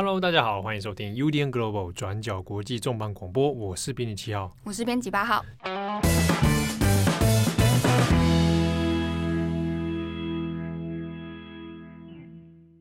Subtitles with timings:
[0.00, 5.44] Hello，大家好，欢迎收听 UDN Global 转角国际重磅广播，我是编辑七号，我是编辑八号。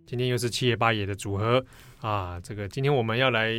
[0.05, 1.65] 今天又是七爷八爷的组合
[2.01, 2.40] 啊！
[2.40, 3.52] 这个今天我们要来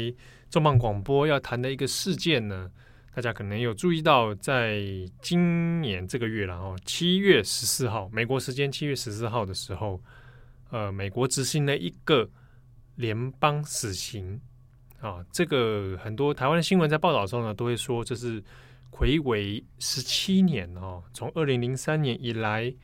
[0.49, 2.71] 重磅广播要谈的一个事件呢，
[3.13, 4.81] 大家可能有注意到，在
[5.21, 10.01] 今年这个月然后，七月十四号，美国时间七月十四号的时候，
[10.71, 12.31] 呃，美国执行了一个。
[12.99, 14.41] 联邦死刑
[15.01, 18.43] 啊，这个很多台湾的新闻在报道中呢，都会说这是
[18.91, 22.75] 睽违十七年哦，从二零零三年以来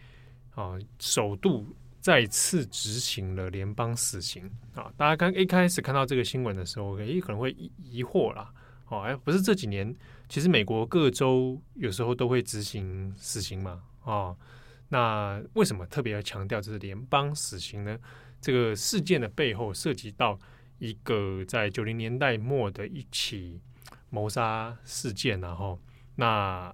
[0.54, 1.66] 啊，首度
[2.00, 4.92] 再次执行了联邦死刑啊。
[4.96, 7.50] 大家刚一开始看到这个新闻的时候，诶，可能会
[7.82, 8.52] 疑惑啦，
[8.86, 9.92] 哦，哎，不是这几年，
[10.28, 14.36] 其实美国各州有时候都会执行死刑嘛，哦，
[14.88, 17.98] 那为什么特别要强调这是联邦死刑呢？
[18.44, 20.38] 这个事件的背后涉及到
[20.78, 23.58] 一个在九零年代末的一起
[24.10, 25.80] 谋杀事件，然后
[26.16, 26.70] 那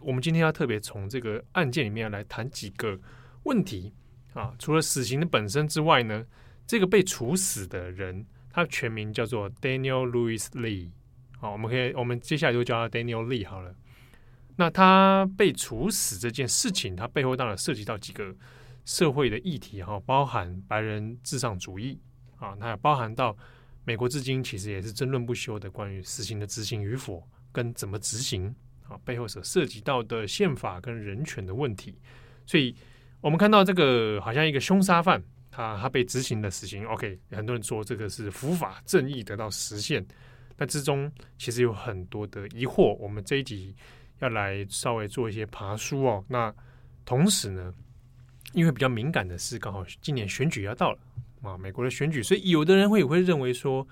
[0.00, 2.98] 我们今天要特别从这个案件里面来谈几个
[3.44, 3.92] 问题
[4.32, 4.56] 啊。
[4.58, 6.26] 除了死刑的本身之外呢，
[6.66, 10.90] 这个被处死的人，他全名叫做 Daniel Lewis Lee。
[11.38, 13.72] 好，我们可以我们接下来就叫他 Daniel Lee 好了。
[14.56, 18.34] 那他被处死这件事情，他背后当然涉及到几个。
[18.84, 21.98] 社会的议题哈，包含白人至上主义
[22.36, 23.36] 啊，那也包含到
[23.84, 28.54] 美国至今其实也是争论不休的关于死刑的执行与否跟怎么执行
[28.88, 31.98] 啊，背后所涉及到的宪法跟人权的问题。
[32.46, 32.74] 所以
[33.20, 40.06] 我们看到这个好像一个凶杀犯，他他被执行了死刑，OK，很多人说这个是伏法正义得到实现，
[40.58, 42.94] 那之中其实有很多的疑惑。
[42.96, 43.74] 我们这一集
[44.18, 46.22] 要来稍微做一些爬梳哦。
[46.28, 46.54] 那
[47.06, 47.72] 同时呢，
[48.54, 50.98] 因为比较敏感的是，刚好今年选举要到了
[51.42, 53.86] 啊，美国的选举，所以有的人会也会认为说，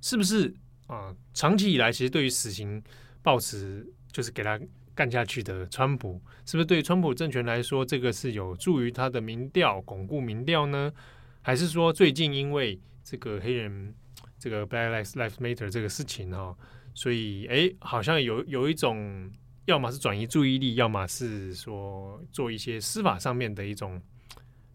[0.00, 0.54] 是不是
[0.86, 1.14] 啊？
[1.34, 2.82] 长期以来，其实对于死刑
[3.20, 4.58] 抱持就是给他
[4.94, 10.92] 干下去的川普，是不是对于川普政权来说，这个是有助于他的民调巩固民调呢？
[11.42, 13.94] 还是说最近因为这个黑人
[14.38, 16.56] 这个 Black Lives Matter 这个事情哈，
[16.94, 19.30] 所以哎，好像有有一种。
[19.66, 24.00] 要么是转移注意力，要么是说做一些司法上面的一种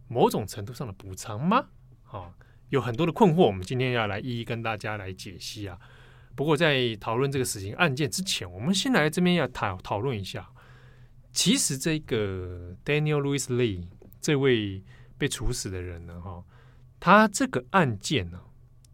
[0.08, 1.66] 某种程度上的补偿吗？
[2.04, 2.34] 啊，
[2.70, 5.80] 有很多的困惑，我们今天要来一一跟大家来解析啊。
[6.36, 10.50] 不过在讨论这个死刑案件之前，我们先来这边要讨讨论一下。
[11.32, 13.88] 其实这个 Daniel Lewis Lee
[14.20, 14.84] 这位
[15.18, 16.44] 被处死的人呢，哈，
[17.00, 18.42] 他这个案件呢，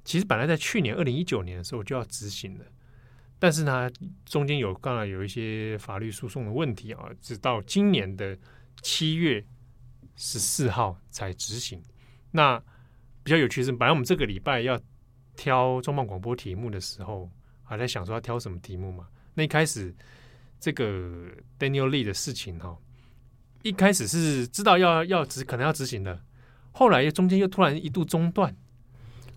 [0.04, 2.66] 其实本来在去年二零一九年的时候就要执行了。
[3.40, 3.90] 但是呢，
[4.26, 8.38] 中间有刚好有一些法律诉讼的问题啊，直到今年的
[8.82, 9.46] 七月
[10.16, 11.82] 十四号才执行。
[12.32, 12.60] 那
[13.24, 14.80] 比较有趣是，本来我们这个礼拜要
[15.36, 17.30] 挑重磅广播题目的时候，
[17.64, 19.08] 还在想说要挑什么题目嘛。
[19.36, 19.96] 那一开始
[20.60, 21.28] 这个
[21.60, 22.76] Daniel Lee 的事情哈，
[23.62, 26.20] 一开始是知道要要执可能要执行的，
[26.72, 28.56] 后来又中间又突然一度中断。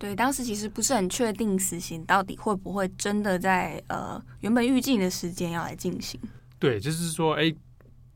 [0.01, 6.19] 对，当时其实不是很确定死刑到底会不会真的在呃原本预计的时间要来进行。
[6.59, 7.55] 对，就是说，哎，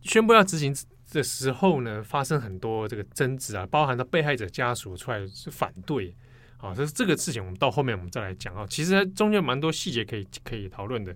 [0.01, 0.75] 宣布要执行
[1.11, 6.17] 的时候呢，发生很多这个争执啊，包含到被害者家属出来是反对，
[6.57, 8.67] 啊，这这个事情我们到后面我们再来讲啊。
[8.67, 11.15] 其实中间蛮多细节可以可以讨论的。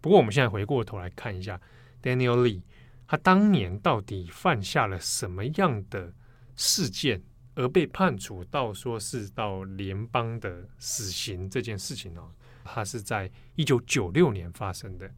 [0.00, 1.60] 不过我们现在回过头来看一下
[2.02, 2.62] Daniel Lee，
[3.06, 6.12] 他当年到底犯下了什么样的
[6.56, 7.22] 事件？
[7.58, 12.30] 而被判处到说是到联邦的死刑这件事情哦，
[12.64, 15.10] 它是在一九九六年发生的。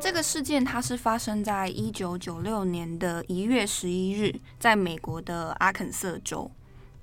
[0.00, 6.50] 这个事件它是发生在一九九六年的一月十一日，在美国的阿肯色州。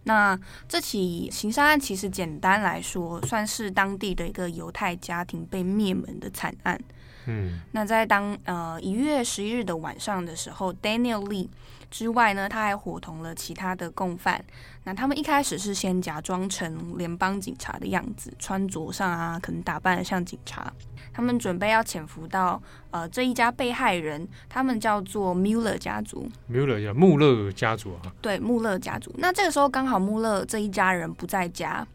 [0.04, 6.80] 那这起刑杀案其实简单来说，算是当地的一个犹太家庭被灭门的惨案。
[7.28, 11.48] 嗯，那在当呃一月十一日的晚上的时候，Daniel Lee
[11.92, 14.44] 之外呢，他还伙同了其他的共犯。
[14.86, 20.74] 那他们一开始是先假装成联邦警察的样子，穿着上啊，可能打扮得像警察。
[21.14, 22.62] 他们准备要潜伏到
[22.92, 26.30] 呃这一家被害人，他们叫做 Mueller 家族。
[26.50, 28.14] Mueller 叫穆勒家族啊。
[28.22, 29.14] 对，穆勒家族。
[29.18, 31.86] 那这个时候刚好穆勒这一家人不在家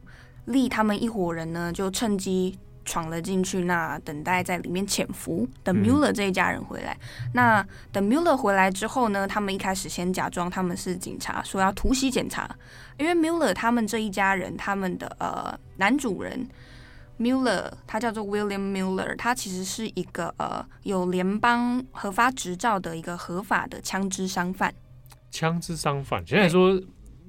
[0.47, 6.97] ，Lee 他们一伙人呢就趁机闯了进去，那等待在里面潜伏，等 Mueller 这一家人回来。
[7.25, 12.49] 嗯、那等 Mueller 回来之后呢，他们一开始先假装他们是警察，说要突袭检查，
[12.99, 16.47] 因为 Mueller 他们这一家人，他们的呃男主人。
[17.19, 24.75] Mueller，他叫做 William Mueller，他其实是一个呃有联邦核发执照的一个合法的枪支商贩。
[25.31, 26.73] 枪支商贩，现在说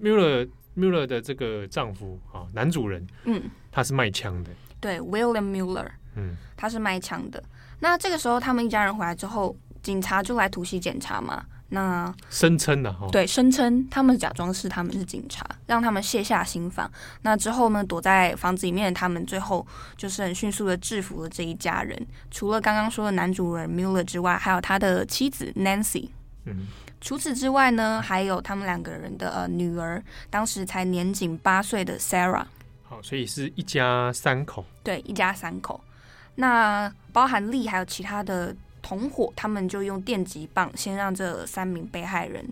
[0.02, 3.42] Mueller Mueller 的这个丈夫啊，男主人，嗯，
[3.72, 4.52] 他是卖枪的。
[4.80, 7.44] 对，William Mueller，嗯，他是卖枪的。
[7.80, 11.44] 那这个时候，他们一家人回来之后，警察就来突袭检查嘛。
[11.70, 13.10] 那声称的哈？
[13.12, 16.90] 对，声称他们假装是他们是警察，让他们卸下心防。
[17.24, 19.68] 那之后呢，躲在房子里面的他们最后
[19.98, 22.08] 就是很迅速的制服了这一家人。
[22.32, 26.08] 除了刚刚说的男主人 Mueller 之外，还有他的妻子 Nancy。
[26.46, 26.68] 嗯，
[27.02, 32.46] 除此之外呢，还有他们两个人的呃女儿，当时才年仅八岁的 Sarah。
[32.84, 34.64] 好，所以是一家三口。
[34.84, 35.82] 对，一家三口。
[36.36, 38.56] 那包含利还有其他的。
[38.88, 42.48] 同伙，他们就用电击棒先让这三名被害人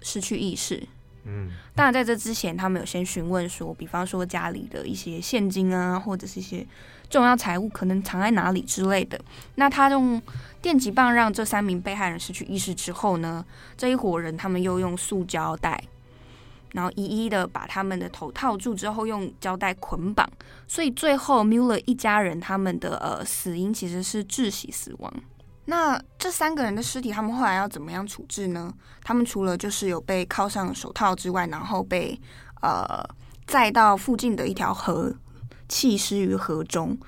[0.00, 0.82] 失去意识。
[1.24, 6.66] 嗯，当然在这之前，他们有先询问说，比方说家里的一些现金啊，或者是一些
[7.08, 9.20] 重要财物可能藏在哪里之类的。
[9.54, 10.20] 那他用
[10.60, 13.44] 电击棒让这三名被害人失去意识之后呢，
[13.76, 15.84] 这一伙人他们又用塑胶袋，
[16.72, 20.28] 然后一一的把他们的头套住之后，用胶带捆绑。
[20.66, 25.14] 所以最后 Mueller 一家人他们的呃死因其实是窒息死亡。
[25.64, 28.72] 那这三个人的尸体，他们后来要怎么样处置呢？
[29.02, 32.20] 他们除了就是有被铐上手套之外，然后被
[32.62, 33.00] 呃
[33.46, 35.14] 载到附近的一条河
[35.68, 36.98] 弃尸于河中。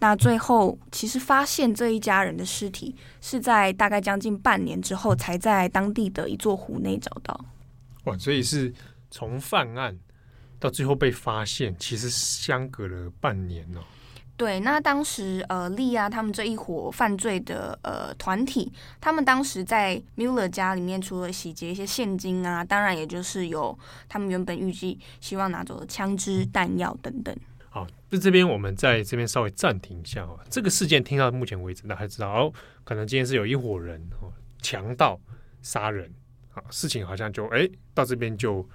[0.00, 7.44] 那最后其实发现这一家人的尸体是在大概将近半年之后，才在当地的一座湖内找到。
[8.04, 8.74] 哇，所以是
[9.12, 9.96] 从犯案
[10.58, 13.80] 到最后被发现，其实相隔了半年哦。
[14.34, 27.36] 对，那当时呃，利啊，他们这一伙犯罪的呃团体，他们当时在 Muller 家里面，除了洗劫一些现金啊，当然也就是有他们原本预计希望拿走的枪支、弹药等等。
[27.70, 30.36] 好，那这边我们在这边稍微暂停一下哦。
[30.50, 32.52] 这个事件听到目前为止，大家知道哦，
[32.82, 35.20] 可能今天是有一伙人哦，强盗
[35.60, 36.12] 杀人，
[36.50, 38.68] 好，事情好像就哎到这边就。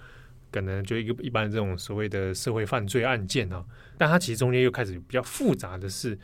[0.52, 3.66] 可能就一个一般这种所谓的社会犯罪案件啊，
[3.98, 6.18] 但他其实中间又开始比较复杂的是，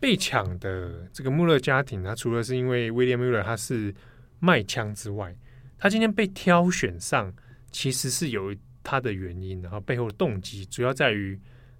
[0.00, 3.94] 被抢的这个穆勒家庭，他除了是因为威廉穆勒他是
[4.40, 5.36] 卖枪之外，
[5.78, 7.32] 他今天被挑选上，
[7.70, 11.38] 其实是有他的原因，然后背后的动机主要在于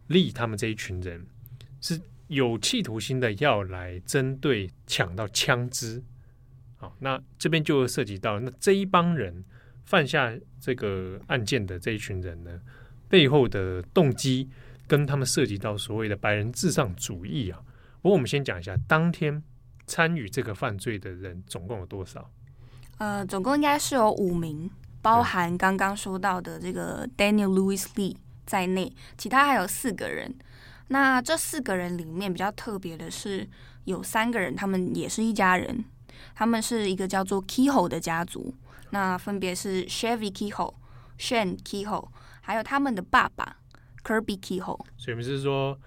[0.09, 1.27] 利他们这一群人
[1.81, 6.03] 是有企图心的要来针对抢到枪支，
[6.77, 9.45] 好，那这边就涉及到那这一帮人。
[9.85, 10.31] 犯下
[10.61, 12.61] 这个案件的这一群人呢，
[13.09, 14.49] 背后的动机
[14.87, 17.61] 跟他们涉及到所谓的白人至上主义啊。
[18.03, 19.43] 不过我们先讲一下，当天
[19.87, 22.31] 参与这个犯罪的人总共有多少？
[22.99, 24.71] 呃，总共应该是有五名，
[25.01, 30.35] 包含刚刚说到的这个 Daniel Lewis Lee 在内，其他还有四个人。
[30.89, 33.47] 那这四个人里面比较特别的是，
[33.85, 35.85] 有三个人他们也是一家人，
[36.35, 38.55] 他们是一个叫做 Keyhole 的家族。
[38.91, 40.75] 那分别是 Chevy Kehoe、
[41.19, 42.09] Shane Kehoe，
[42.41, 43.59] 还有他们的爸爸
[44.03, 44.85] Kirby Kehoe。
[44.97, 45.79] 所以我们是说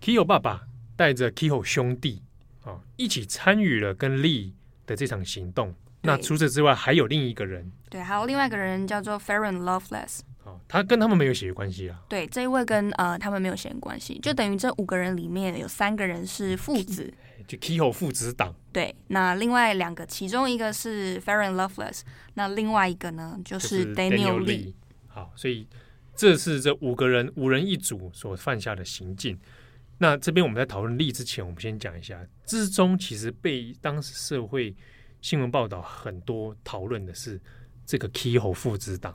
[0.00, 0.62] ，Kehoe 爸爸
[0.96, 2.22] 带着 Kehoe 兄弟
[2.64, 4.52] 啊、哦，一起参与了跟 Lee
[4.86, 5.74] 的这场行动。
[6.02, 7.70] 那除此之外，还有另一个人。
[7.90, 10.20] 对，还有另外一个人叫做 Farron Loveless。
[10.44, 12.00] 哦，他跟他们没有血缘关系啊。
[12.08, 17.12] 对，这一位跟呃他们没有血缘关系，就等于这五个人里面有三个人是父子。
[17.50, 22.02] 就 Kehoe 父子党，对，那另外两个，其中一个是 Farron Loveless，
[22.34, 24.72] 那另外一个呢就是 Daniel Lee。
[25.08, 25.66] 好，所以
[26.14, 29.36] 这是这五个人五人一组所犯下的行径。
[29.98, 34.72] 那这边我们在讨论 Lee 之前，我们先讲一下之中，其实被当时社会
[35.20, 37.40] 新闻报道很多讨论的是
[37.84, 39.12] 这个 Kehoe 父子党。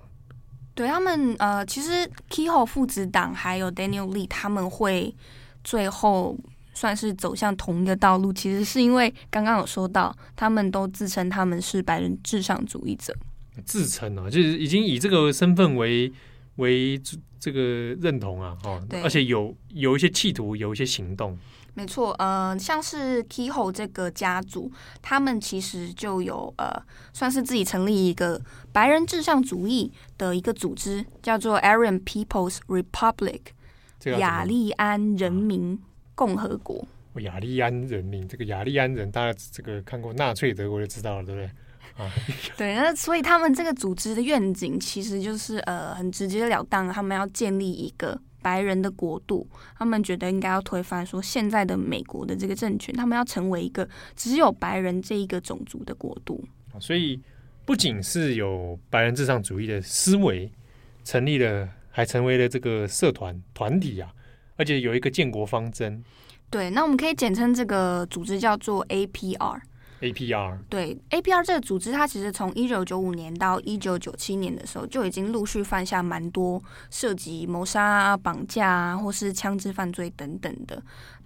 [0.74, 5.16] 对他们，呃，其实 Kehoe 父子党还有 Daniel Lee，他们会
[5.64, 6.38] 最后。
[6.76, 13.16] 算是走向同一个道路，其实是因为刚刚有说到，他们都自称他们是白人至上主义者，
[13.66, 16.12] 自称啊，就是已经以这个身份为
[16.58, 17.02] 为
[17.40, 17.60] 这个
[18.02, 21.38] 认同啊，哦，对，而且有有一些企图，有一些行动。
[21.78, 26.72] 没错，呃，像是 Kehoe 这个家族，他们其实就有呃，
[27.12, 28.42] 算是自己成立一个
[28.72, 33.42] 白人至上主义的一个组织，叫做 Aryan People's Republic，
[34.18, 35.80] 亚利安人民。
[36.16, 36.88] 共和国，
[37.20, 41.46] 雅利安人民，这个雅利安人，大家这个看过纳粹德国就知道了，对不对？
[42.04, 42.12] 啊，
[42.58, 56.44] 对，那所以他们这个组织的愿景其实就是呃很直截了当，他们要建立一个白人的国度，他们觉得应该要推翻说现在的美国的这个政权，他们要成为一个只有白人这一个种族的国度。
[56.80, 57.18] 所以
[57.64, 60.52] 不仅是有白人至上主义的思维
[61.06, 64.12] 成立了，还成为了这个社团团体啊，
[64.56, 66.04] 而且有一个建国方针。
[66.50, 69.60] 对，那我们可以简称这个组织叫做 APR。
[70.02, 80.84] APR 对 APR 这个组织，它其实从一九九五年到一九九七年的时候，就已经陆续犯下蛮多涉及谋杀啊、绑架啊，或是枪支犯罪等等的。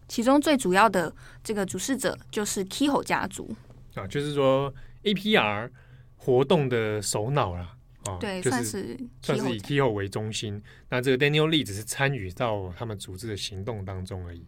[0.07, 3.53] 其中最主要的这个主事者就是 Kehoe 家族
[3.95, 5.71] 啊，就是说 APR
[6.15, 7.75] 活动的首脑啦。
[8.13, 10.61] 啊，对，就是、算是算是以 Kehoe 为中心。
[10.89, 14.43] 那这个 Daniel Lee 只是参与到他们组织的行动当中而已。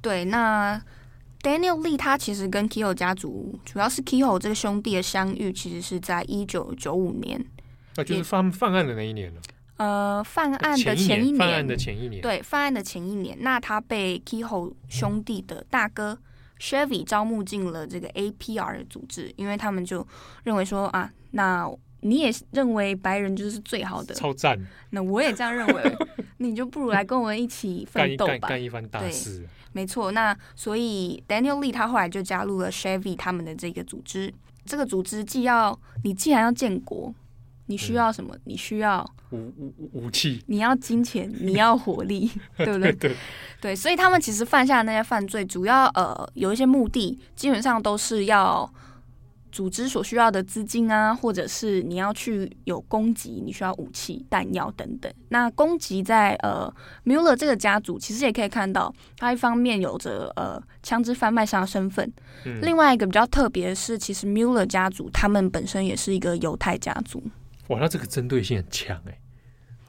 [0.00, 0.82] 对，那。
[1.42, 7.44] Daniel Lee 他其实跟 Kehoe 家族，主要是 Kehoe 这个兄弟的相遇，其实是在一九九五年，
[7.96, 9.40] 那就是犯犯案的那一年了。
[9.76, 16.16] 呃，犯案的前一年，犯案的前一年，对，犯案的前一年，那他被 Kehoe 兄弟的大哥
[16.60, 20.06] Chevy 招募进了这个 APR 的组织，因为他们就
[20.44, 21.68] 认为说啊，那
[22.04, 24.58] 你也认为白人就是最好的，超赞，
[24.90, 25.96] 那我也这样认为，
[26.38, 29.48] 你就不如来跟我们一起奋斗吧，干一番大事。
[29.72, 34.32] 没错，那所以 Daniel Lee 他后来就加入了 Chevy 他们的这个组织。
[34.66, 37.14] 这个组织既要你既然要建国，
[37.66, 38.34] 你需要什么？
[38.34, 42.92] 嗯、你需要武武武器，你要金钱，你要火力， 对不对？
[42.92, 43.16] 对，对，
[43.60, 48.68] 对，所以他们其实犯下的那些犯罪，主要呃有一些目的，基本上都是要。
[49.52, 55.12] 组织所需要的资金啊，或者是你要去有攻击，你需要武器、弹药等等。
[55.28, 56.72] 那攻击在呃
[57.04, 62.10] Mueller 这个家族，其实也可以看到，他一方面有着呃枪支贩卖商的身份，
[62.46, 67.22] 嗯、另外一个比较特别的是，其实 Mueller 家族他们本身也是一个犹太家族。
[67.68, 69.18] 哇，那这个针对性很强哎、欸。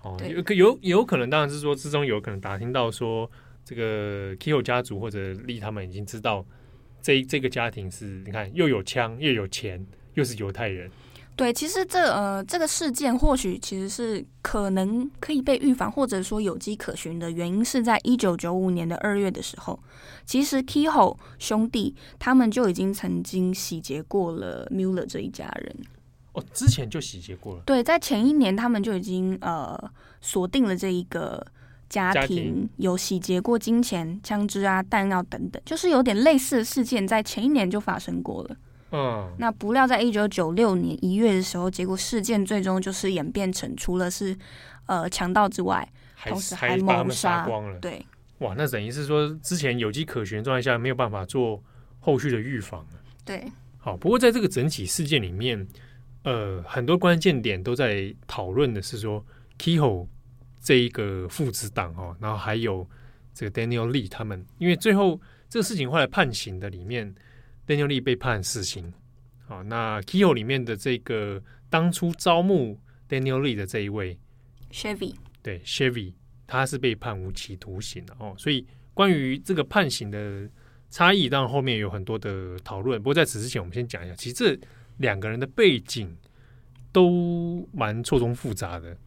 [0.01, 3.31] 哦，有有有可能，当然是说之中有可能打听到说，
[3.63, 6.45] 这个 Kehoe 家族或者利他们已经知道。
[7.03, 10.89] 这这个家庭是你看又有枪又有钱又是犹太人，
[11.35, 19.77] 对，其实这呃这个事件或许其实是可能可以被预防或者说有迹可循的原因是在一九九五年的二月的时候，
[20.25, 25.75] 其实 Kehoe 兄弟他们就已经曾经洗劫过了 Miller 这一家人。
[26.31, 27.63] 哦，之前就洗劫过了。
[27.65, 29.77] 对，在前一年他们就已经呃
[30.21, 31.45] 锁定了这一个。
[31.93, 38.55] 家庭有洗劫过金钱、枪支啊、弹药等等，就是有点类似的事件，在前一年就发生过了。
[38.91, 44.35] 嗯，那不料在一九九六年一月的时候，结果事件最终就是演变成除了是
[44.87, 45.87] 呃强盗之外，
[46.25, 47.79] 同时还谋杀光了。
[47.79, 48.05] 对，
[48.39, 51.63] 哇，那等于是说之前有迹可循的状态下，没有办法做
[51.99, 52.85] 后续的预防。
[53.25, 53.43] 对，
[53.77, 55.67] 好，不过在这个整体事件里面，
[56.23, 59.25] 呃，很多关键点都在讨论的是说
[59.57, 60.07] Kehoe
[60.63, 62.89] 这一个父子党哦，然后还有
[63.33, 67.13] 这个 Daniel Lee 他们，因为最后这个事情后来判刑的里面
[67.67, 68.91] ，Daniel Lee 被判死刑。
[69.45, 72.79] 好，那 Kehoe 里面的这个当初招募
[73.09, 74.17] Daniel Lee 的这一位
[74.71, 76.13] Chevy，对 Chevy，
[76.47, 78.33] 他是被判无期徒刑的哦。
[78.37, 80.49] 所以关于这个判刑的
[80.89, 82.97] 差异，当然后面有很多的讨论。
[83.01, 84.57] 不过在此之前，我们先讲一下，其实这
[84.97, 86.15] 两个人的背景
[86.93, 88.97] 都蛮错综复杂的。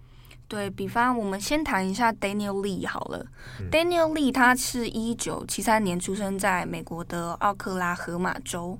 [0.49, 3.27] 对，比方，我们先谈一下 Daniel Lee 好了。
[3.61, 8.79] 嗯、Daniel Lee 他是一九七三年出生在美国的奥克拉荷马州。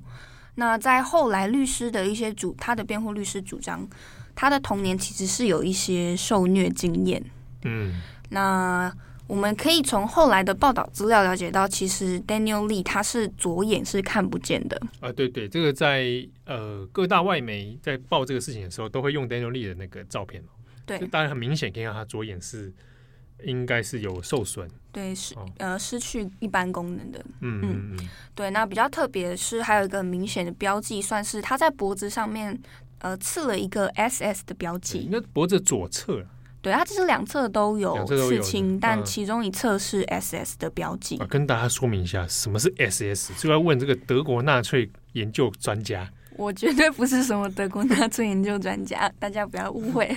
[0.55, 3.87] 那在后来律师的一些主，他的辩护律师主张，
[4.33, 7.23] 他的童年其实是有一些受虐经验。
[7.63, 8.91] 嗯，那
[9.27, 14.81] 我们可以从后来的报道资料了解到，其实 Daniel Lee 他是左眼是看不见的。
[15.01, 20.41] 啊，对对，这个在呃各大外媒在报这个事情的时候，都会用 Daniel Lee 的那个照片。
[20.87, 22.73] 对，当然很明显可以看到他左眼是
[23.43, 27.23] 应该是有受损，对，失呃失去一般功能的。
[27.41, 28.49] 嗯嗯嗯，对。
[28.49, 32.57] 那比较特别的是，还有一个明显的标记，算是他在脖子上面
[32.99, 34.99] 呃刺了一个 SS 的标记。
[34.99, 36.25] 应该脖子左侧。
[36.59, 41.17] 对，他其实两侧都有刺青，嗯、但其中一侧是 SS 的标记。
[41.17, 43.39] 啊，跟大家说明一下，什么是 SS？
[43.39, 46.09] 就要问这个德国纳粹研究专家。
[46.37, 50.15] 我绝对不是什么德国纳粹研究专家，大家不要误会。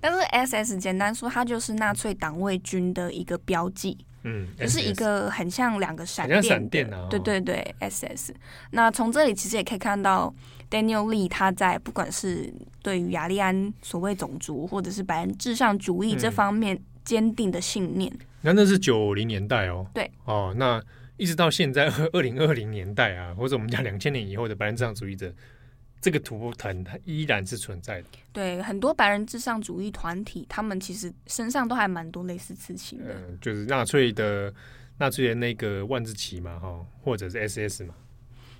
[0.00, 8.32] 但是 SS 简单说，它就是纳粹党卫军的一个标记，嗯，就是一个很像两个闪电，闪电啊，对对对，SS。
[8.70, 10.32] 那从这里其实也可以看到
[10.70, 12.52] ，Daniel Lee 他在不管是
[12.82, 18.12] 对于雅利安所谓种族，或者是白人至上主义这方面坚定的信念。
[18.42, 20.82] 那、嗯、那是九零年代哦，对，哦，那
[21.16, 25.32] 一直到现在二零二零年代啊，或者我们讲两千年以后的白人至上主义者。
[26.02, 28.08] 这个图腾它依然是存在的。
[28.32, 33.14] 对，很多白人至上主义团体，他们其实身上都还蛮多类似刺青的。
[33.14, 34.52] 嗯，就是纳粹的
[34.98, 37.94] 纳粹的那个万字旗嘛，哈，或者是 SS 嘛。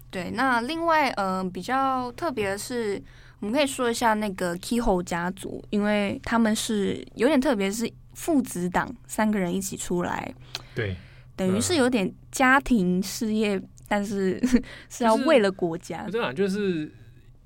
[0.09, 3.03] 对，那另外，嗯、呃，比较特别的是，
[3.41, 10.33] 我们可以说一下那个 Kehoe 家族，因为他们是有点特别，是父子党三个人一起出来，
[10.75, 10.95] 对，
[11.35, 14.39] 等于是有点家庭事业，嗯、但是
[14.91, 16.07] 是要为了国家。
[16.13, 16.93] 这样就是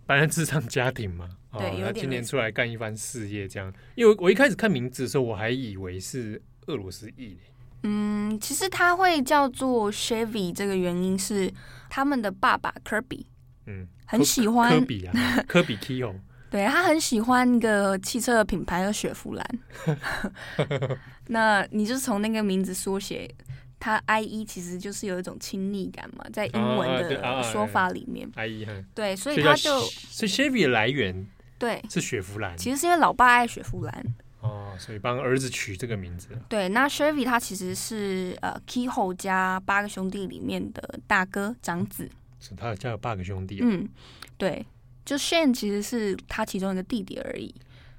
[0.06, 3.72] 白人至上家庭嘛，对，哦、他今年出来干一番事业，这样。
[3.96, 7.36] 因为我一开始看名字的时候，我还以为是俄罗斯裔。
[7.82, 11.52] 嗯，其实他会叫做 Chevy，这个原因是
[11.90, 13.26] 他们的爸爸 Kirby，
[13.66, 16.14] 嗯，很喜欢科比啊，科比 Kehoe，
[16.50, 19.46] 对，他很喜欢一个汽车的品牌叫雪佛兰。
[21.28, 23.32] 那你就从那个名字缩写，
[23.78, 31.26] 他 IE 其实就是有一种亲昵感嘛，在英文的说法里面，IE 对，所以他就所以 Chevy 的来源
[31.58, 34.14] 对是雪佛兰，其实是因为老爸爱雪佛兰。
[34.40, 36.28] 哦，所以帮儿子取这个名字。
[36.48, 42.08] 对，那 Chevy 他其实是呃 Kehoe 家八个兄弟里面的大哥长子。
[42.38, 43.58] 是他家有八个兄弟。
[43.60, 43.88] 嗯，
[44.36, 44.64] 对，
[45.04, 47.52] 就 Shane 其实是他其中一个弟弟而已。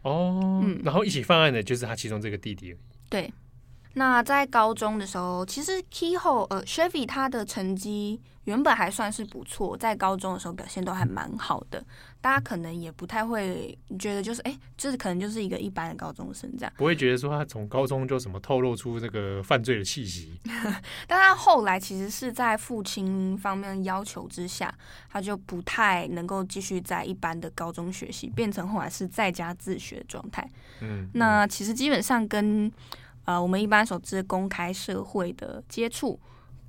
[0.03, 2.77] 哦，嗯，然后一起犯案的就是他其中这个弟弟而已。
[3.09, 3.33] 对。
[3.97, 11.83] 那在高中的时候，其实 Kehoe 呃 Chevy 他的成绩原本还算是不错，在高中的时候表现都还蛮好的。
[12.21, 20.39] 大家可能也不太会觉得就是哎，这、欸、可能就是一个一般的高中生这样，不会觉得说他从高中就什么透露出这个犯罪的气息。
[21.07, 24.71] 但他后来其实是在父亲方面要求之下，
[25.09, 30.47] 他就不太能够继续在一般的高中学习，变成后来是在家自学的状态。
[30.81, 32.71] 嗯，那其实基本上跟
[33.27, 36.17] 呃，我们一般所知公开社会的接触，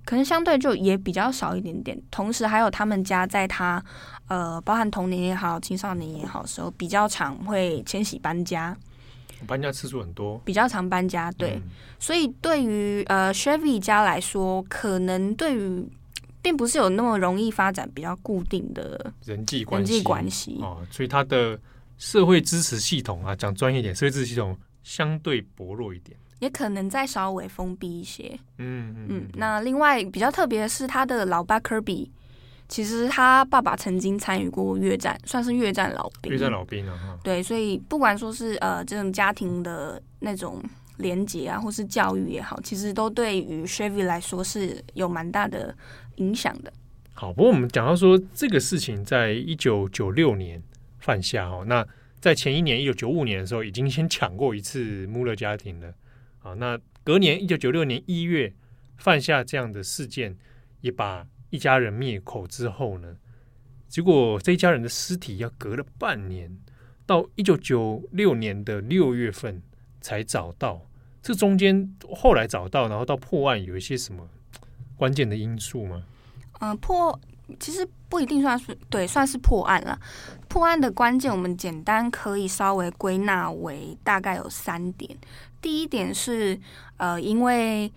[0.04, 1.96] 可能相对就也比较少一点点。
[2.10, 3.80] 同时，还有他们家在他
[4.26, 8.76] 呃，包含童年也好、青少年也好时候，比较常会迁徙搬家，
[9.46, 11.30] 搬家次数很多，比较常搬家。
[11.32, 15.88] 对，嗯、所以对于呃 Chevy 家来说，可能对于
[16.42, 21.56] 并不是有那么容易发展比较固定的人际关系，人际关系哦，所以他的
[21.98, 26.18] 社会支持系统啊，讲专业一点，社会支持系统相对薄弱一点。
[26.38, 29.28] 也可能再稍微封闭一些，嗯嗯，嗯。
[29.34, 32.08] 那另外比较特别的是，他的老爸 Kirby，
[32.68, 36.30] 其实他爸爸曾经参与过越战，算是越战老兵。
[36.30, 40.62] 越战老兵啊，对，所以不管说是呃这种家庭的那种
[40.98, 45.74] 连结啊，或是教育也好，其实都对于 Chevy 来说是有蛮大的
[46.16, 46.72] 影响的。
[47.14, 50.62] 好，不过我们讲到说这个事情在一九九六年
[51.00, 51.84] 犯下哦，那
[52.20, 55.92] 在前一年一九九五年的时候，已经先抢过一次穆勒家庭了。
[56.54, 58.52] 那隔年一九九六年一月
[58.96, 60.36] 犯下这样的事件，
[60.80, 63.16] 也把一家人灭口之后呢，
[63.88, 66.58] 结果这一家人的尸体要隔了半年，
[67.06, 69.62] 到一九九六年的六月份
[70.00, 70.82] 才找到。
[71.20, 74.28] 这中间后来找到，然后到破案有一些什么
[74.96, 76.02] 关键的因素吗？
[76.60, 77.18] 嗯、破
[77.58, 79.98] 其实不一定算是对，算是破案了。
[80.48, 85.18] 破案的关键，我们简单可以稍微归纳为大概有三点。
[85.60, 86.58] 第一点是，
[86.96, 87.90] 呃，因为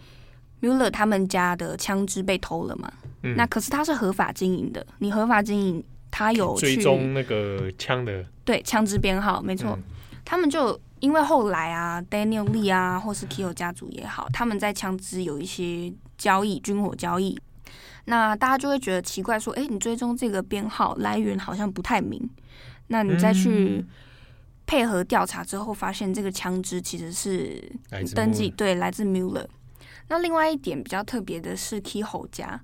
[0.61, 2.91] Miller 他们家的枪支被偷了嘛，
[3.23, 9.83] 嗯，那可是他是合法经营的，你合法经营，他有追踪那个枪的，对，枪支编号，没错，嗯，
[10.25, 17.39] 他们就因为后来啊，Daniel Lee 啊，或是 Kehoe 家族也好，他们在枪支有一些交易，军火交易，
[18.05, 22.29] 那大家就会觉得奇怪，说，哎，你追踪这个编号来源好像不太明，
[22.87, 23.85] 那你再去。
[24.71, 27.61] 嗯配合调查之后，发现这个枪支其实是
[28.15, 29.45] 登记对，来自 Mueller。
[30.07, 32.57] 那另外一点比较特别的是 Kehoe 家，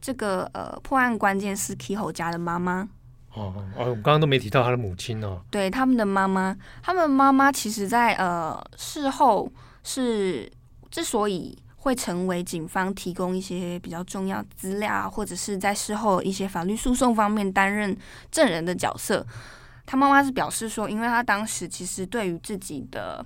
[0.00, 2.88] 这个呃破案关键是 Kehoe 家的妈妈。
[3.34, 5.40] 哦哦，我刚刚都没提到他的母亲哦。
[5.48, 9.48] 对，他们的妈妈，他们妈妈其实在呃事后
[9.84, 10.50] 是
[10.90, 17.96] 之所以会成为警方提供一些比较重要资料，或者是在事后一些法律诉讼方面担任
[18.32, 19.24] 证人的角色。
[19.86, 23.24] 他妈妈是表示说，因为他当时其实对于自己的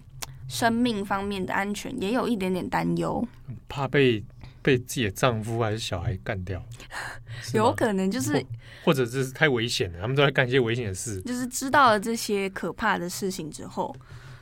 [0.49, 3.27] 生命方面的安全也有一点点担忧，
[3.69, 4.25] 怕被
[4.63, 6.63] 被自己的丈夫还是小孩干掉，
[7.55, 8.47] 有可能就是或，
[8.87, 11.21] 或者是太危险了，他们都在干一些危险的事。
[11.23, 13.95] 就是知道了这些可怕的事情之后，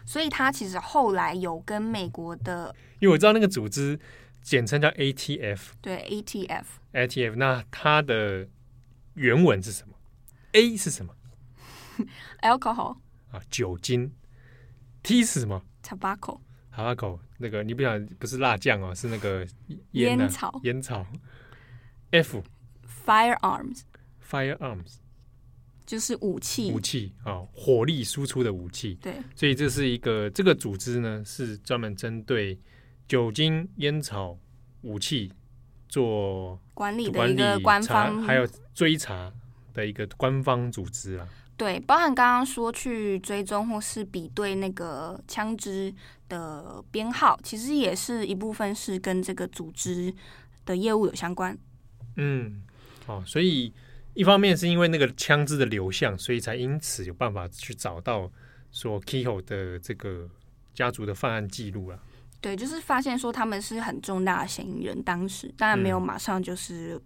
[0.04, 3.98] 所以他其实后来有跟美国的，因为我知道那个组织
[4.42, 8.48] 简称叫 ATF，对 ATF，ATF，那它的
[9.14, 9.94] 原文是什么
[10.52, 11.12] ？A 是什么？
[12.42, 12.96] Alcohol
[13.30, 14.12] 啊，酒精。
[15.02, 17.20] T 是什么？Tobacco，Tobacco。
[17.38, 19.46] 那个你不想不是辣酱哦，是那个
[19.92, 20.60] 烟、啊、烟草。
[20.64, 21.06] 烟草。
[22.10, 23.82] F，Firearms。
[24.28, 24.96] Firearms。
[25.84, 28.94] 就是武器，武器啊、哦，火力输出的武器。
[29.00, 32.58] 对，所以这是一个这个组织呢，是专门针对
[33.06, 34.36] 酒精、烟草、
[34.80, 35.32] 武器
[35.88, 39.32] 做管理的一个官方，还有追查
[39.72, 41.28] 的一个官方组织啊。
[41.56, 45.94] 对，包含刚刚说去追踪或是比对那个枪支
[46.28, 50.14] 的编号，其实也是一部分是跟这个组织
[50.64, 51.56] 的业务有相关。
[52.16, 52.62] 嗯，
[53.06, 53.72] 好、哦，所以。
[54.18, 58.32] 一方面是因为那个枪支的流向，所以才因此有办法去找到
[58.72, 60.26] 说 Keyhoe 的这个
[60.72, 62.00] 家族的犯案记录了。
[62.40, 66.98] 对，就是发现说他们是很重大的嫌疑人，当时当然没有马上就是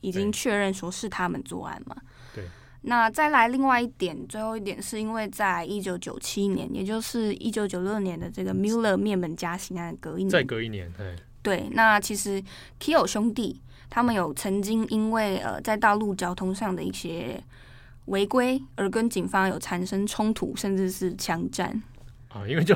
[0.00, 1.96] 已经确认说是他们作案嘛。
[2.32, 2.44] 对。
[2.84, 11.16] 那再来另外一点，最后一点是因为在一九九七年，也就是一九九六年的这个 Miller 灭门加刑案隔一年，再隔一年，对。
[11.42, 12.42] 对，那其实
[12.80, 13.60] Keyhoe 兄弟。
[13.90, 17.40] 他们有曾经因为呃在道路交通上的一些
[18.06, 21.80] 违规而跟警方有产生冲突，甚至是枪战
[22.28, 22.48] 啊。
[22.48, 22.74] 因为就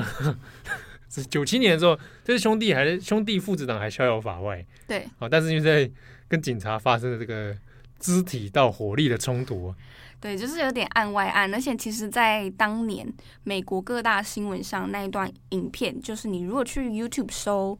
[1.09, 5.27] 是九七年的时候，这些兄弟还是兄弟父子党还逍遥法外，对啊。
[5.27, 5.91] 但是因为在
[6.29, 7.53] 跟警察发生的这个
[7.99, 9.73] 肢体到火力的冲突，
[10.19, 11.53] 对，就是有点案外案。
[11.53, 13.07] 而且其实，在当年
[13.43, 17.77] 美国各大新闻上那一段影片，就是你如果去 YouTube 搜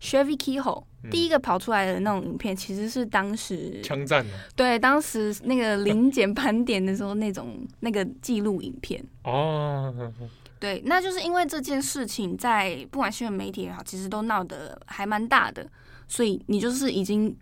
[0.00, 0.84] Chevy Keyhoe。
[1.10, 10.12] 第一个跑出来的那种影片，其实是当时枪战的对，当时那个零检盘点的时候那种那个记录影片哦。
[10.58, 15.66] 对，那就是因为这件事情在不管新闻媒体也好，其实都闹得还蛮大的，
[16.06, 17.34] 所以你就是已经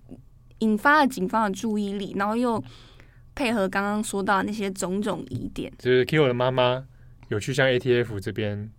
[0.61, 2.63] 引发了警方的注意力，然后又
[3.35, 6.87] 配合刚刚说到那些种种疑点，就是 Keyhoe 的妈妈
[7.29, 8.71] 有去向 ATF 这边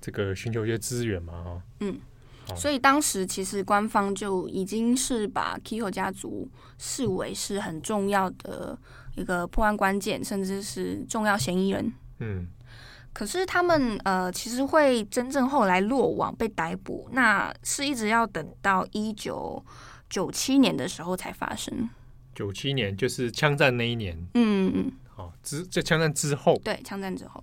[0.00, 1.32] 这个寻求一些资源嘛？
[1.42, 1.98] 哈，嗯。
[2.54, 8.78] 所以当时其实官方就已经是把 Keyhoe 家族视为是很重要的
[9.16, 11.92] 一个破案关键，甚至是重要嫌疑人。
[12.20, 12.46] 嗯，
[13.12, 19.60] 可是他们呃，其实会真正后来落网被逮捕，那是一直要等到一九
[20.08, 21.88] 九七年的时候才发生。
[22.34, 24.16] 九七年就是枪战那一年。
[24.34, 24.92] 嗯嗯嗯。
[25.08, 26.60] 好，之在枪战之后。
[26.64, 27.42] 对，枪战之后。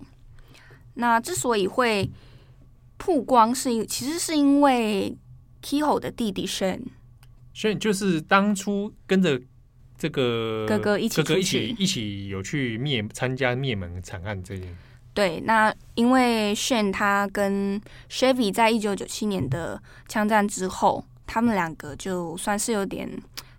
[0.94, 2.10] 那之所以会。
[2.96, 5.14] 曝光是因，其实是因为
[5.62, 9.38] Keyhoe 的弟弟 Shane，Shane 就是当初跟着
[9.98, 14.74] 这个哥哥一起哥哥一起一起有去灭参加灭门惨案这件。
[15.12, 23.10] 对，那因为 Shane 他跟 Chevy 在一九九七年的枪战之后，他们两个就算是有点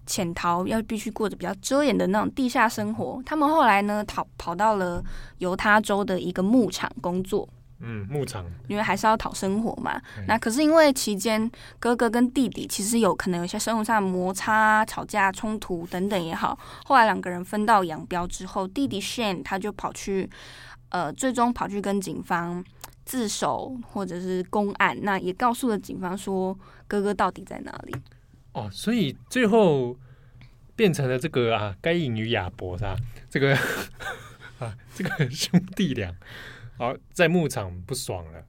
[0.05, 3.21] 潜逃，要必须过着比较遮掩的那种地下生活。
[3.25, 5.03] 他们后来呢，逃跑到了
[5.39, 7.45] 犹他州的一个牧场工作。
[7.81, 10.01] 嗯，牧场，因为还是要讨生活嘛。
[10.25, 16.57] 那可是因为期间哥哥跟弟弟其实有可能有些生活上的摩擦、吵架、冲突等等也好。
[16.85, 20.29] 后来两个人分道扬镳之后，弟弟 Shane 他就跑去，
[20.87, 22.63] 呃，最终跑去跟警方
[23.03, 24.97] 自首或者是公案。
[25.01, 27.95] 那也告诉了警方说哥哥到底在哪里。
[28.53, 29.97] 哦，所以最后
[30.75, 32.95] 变成了这个啊，该隐与亚伯是吧？
[33.29, 33.55] 这个
[34.59, 36.13] 啊，这个兄弟俩。
[36.77, 38.43] 啊，在牧场不爽了，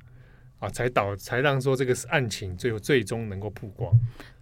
[0.59, 3.93] 啊，才导才让说这个案情最后最终能够曝光。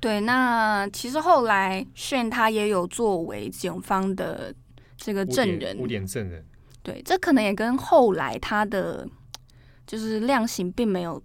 [0.01, 4.55] 对，那其实后来 Shane 他也有作为警方的
[4.97, 6.43] 这个证人，污点证人。
[6.83, 9.07] 对，这可能也跟后来他的
[9.87, 11.23] 就是量刑并没有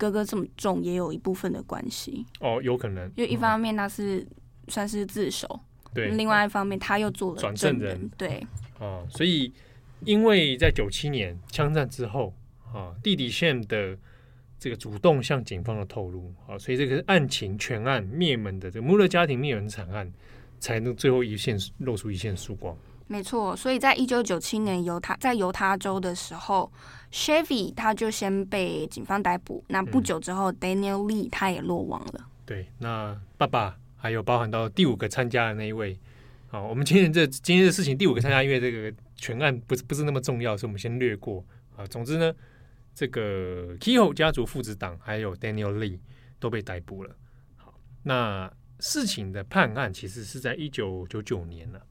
[0.00, 2.24] 哥哥这么重，也有一部分的关系。
[2.40, 4.26] 哦，有可能，因为一方面他是
[4.68, 5.60] 算是自首，
[5.92, 8.46] 对，另外一方面他又做了转证人，对，
[8.78, 9.52] 哦，所以。
[10.06, 12.32] 因为在九七年枪战之后，
[12.72, 13.94] 啊，弟弟 Shane 的
[14.58, 20.10] 这个主动向警方的透露，啊，所以这个案情全案灭门的这个穆勒家庭灭门惨案，
[20.58, 22.74] 才能最后一线露出一线曙光。
[23.08, 26.72] 没错，所以在一九九七年犹他在犹他州的时候
[27.12, 32.26] ，Chevy 他就先被警方逮捕，那不久之后、嗯、Daniel Lee 他也落网了。
[32.44, 35.98] 对，那爸爸还有包含到第五个参加的那一位，
[36.48, 38.92] 好，我们今天这今天的事情第五个参加，因为这个。
[39.22, 41.44] 全案不是不是那么重要，所以我们先略过
[41.76, 41.86] 啊。
[41.88, 42.32] 总之呢，
[42.94, 45.98] 这个 Keyhoe 家族父子党还有 Daniel Lee
[46.38, 47.14] 都被逮捕了。
[47.58, 51.82] 好，那事情的判案其实是在一九九九年了，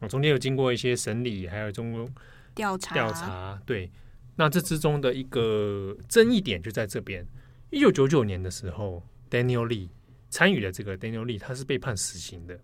[0.00, 2.10] 啊，中间有经过一些审理，还有中
[2.54, 3.60] 调查调查。
[3.66, 3.92] 对，
[4.38, 7.26] 那这之中的一个争议点就在这边。
[7.70, 9.88] 一九九九年的时候，Daniel Lee
[10.30, 12.58] 参与了这个 Daniel Lee，他是被判死刑的。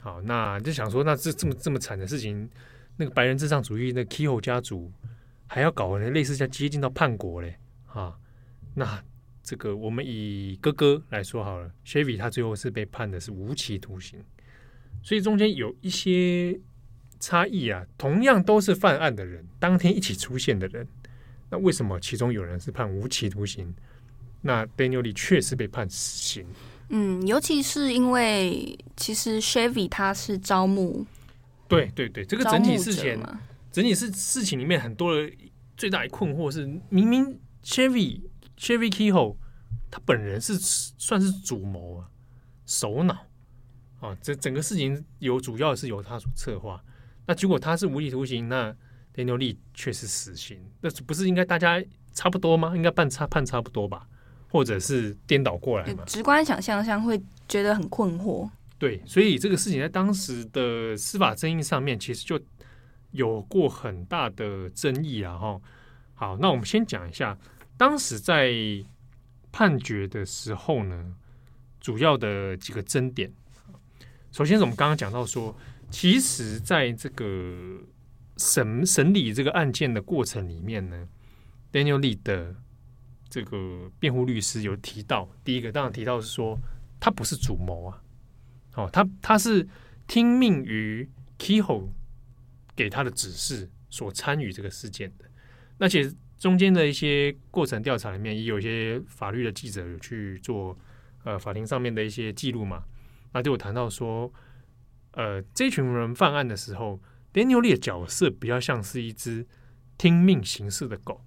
[0.00, 2.50] 好，那就想说，那这这么这么惨的事情。
[2.98, 4.90] 那个白人至上主义，那 Keyhoe 家族
[5.46, 7.56] 还要搞类似像接近到叛国嘞，
[7.92, 8.16] 啊，
[8.74, 9.04] 那
[9.42, 14.18] 这个我们以哥哥来说好了，Chevy 他最后是被判的是无期徒刑，
[15.02, 16.58] 所以中间有一些
[17.20, 20.88] 差异啊，同样都是犯案的人，当天一起出现的人，
[21.50, 23.74] 那为什么其中有人是判无期徒刑？
[24.42, 26.46] 那 Daniel Lee 确实被判死刑。
[26.88, 31.04] 嗯，尤其是因为其实 Chevy 他是招募，
[31.66, 33.20] 对对对，这个整体事情，
[33.72, 35.28] 整体事事情里面很多的
[35.76, 38.20] 最大的困惑是，明明 Chevy
[38.56, 39.36] Chevy Kehoe
[39.90, 42.08] 他本人是算是主谋啊，
[42.66, 43.26] 首脑
[43.98, 46.80] 啊，这整个事情有主要是由他所策划，
[47.26, 48.72] 那结果他是无期徒刑，那
[49.16, 52.76] Daniel Lee 却是死刑，那不是应该大家差不多吗？
[52.76, 54.06] 应该判差判差不多吧？
[54.48, 56.04] 或者是颠倒过来嘛？
[56.04, 58.48] 直观想象上会觉得很困惑。
[58.78, 62.38] 对，所以这个事情在当时的司法争议上面，其实就
[63.12, 65.36] 有过很大的争议啊！
[65.36, 65.60] 哈，
[66.14, 67.38] 好，那我们先讲一下，
[67.78, 68.52] 当时在
[69.50, 71.14] 判决的时候呢，
[71.80, 73.32] 主要的几个争点。
[74.30, 75.56] 首先是我们刚刚讲到说，
[75.90, 77.78] 其实在这个
[78.36, 81.08] 审审理这个案件的过程里面呢
[81.72, 82.56] ，Daniel Lee 的。
[83.28, 86.56] 这个辩护律师有提到，第一个当然提到是说
[87.00, 88.02] 他不是主谋啊，
[88.76, 89.66] 哦，他他是
[90.06, 91.88] 听命于 Kehoe
[92.76, 95.24] 给他的指示所参与这个事件的。
[95.76, 100.78] 那其实中间的一些过程调查里面，也有一些法律的记者有去做
[101.24, 102.84] 呃法庭上面的一些记录嘛，
[103.32, 104.32] 那就有谈到说，
[105.10, 107.02] 呃，这群人犯案的时候
[107.36, 109.46] ，Daniel Lee 的角色比较像是一只
[109.98, 111.20] 听命行事的狗。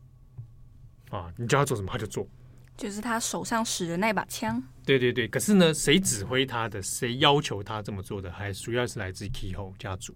[1.12, 2.28] 啊，你叫他做什么他就做，
[2.76, 4.62] 就是他手上使的那把枪。
[4.84, 10.16] 对对对，可是呢，谁指挥他的，谁要求他这么做的，还主要是来自于 Kehoe 家族。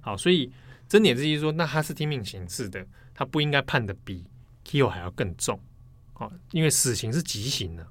[0.00, 0.50] 好，所以
[0.88, 4.24] 真点之一说，那他是听命行事的，他不应该判的比
[4.64, 5.60] Kehoe 还要更重。
[6.14, 7.86] 啊，因为死刑是极刑的，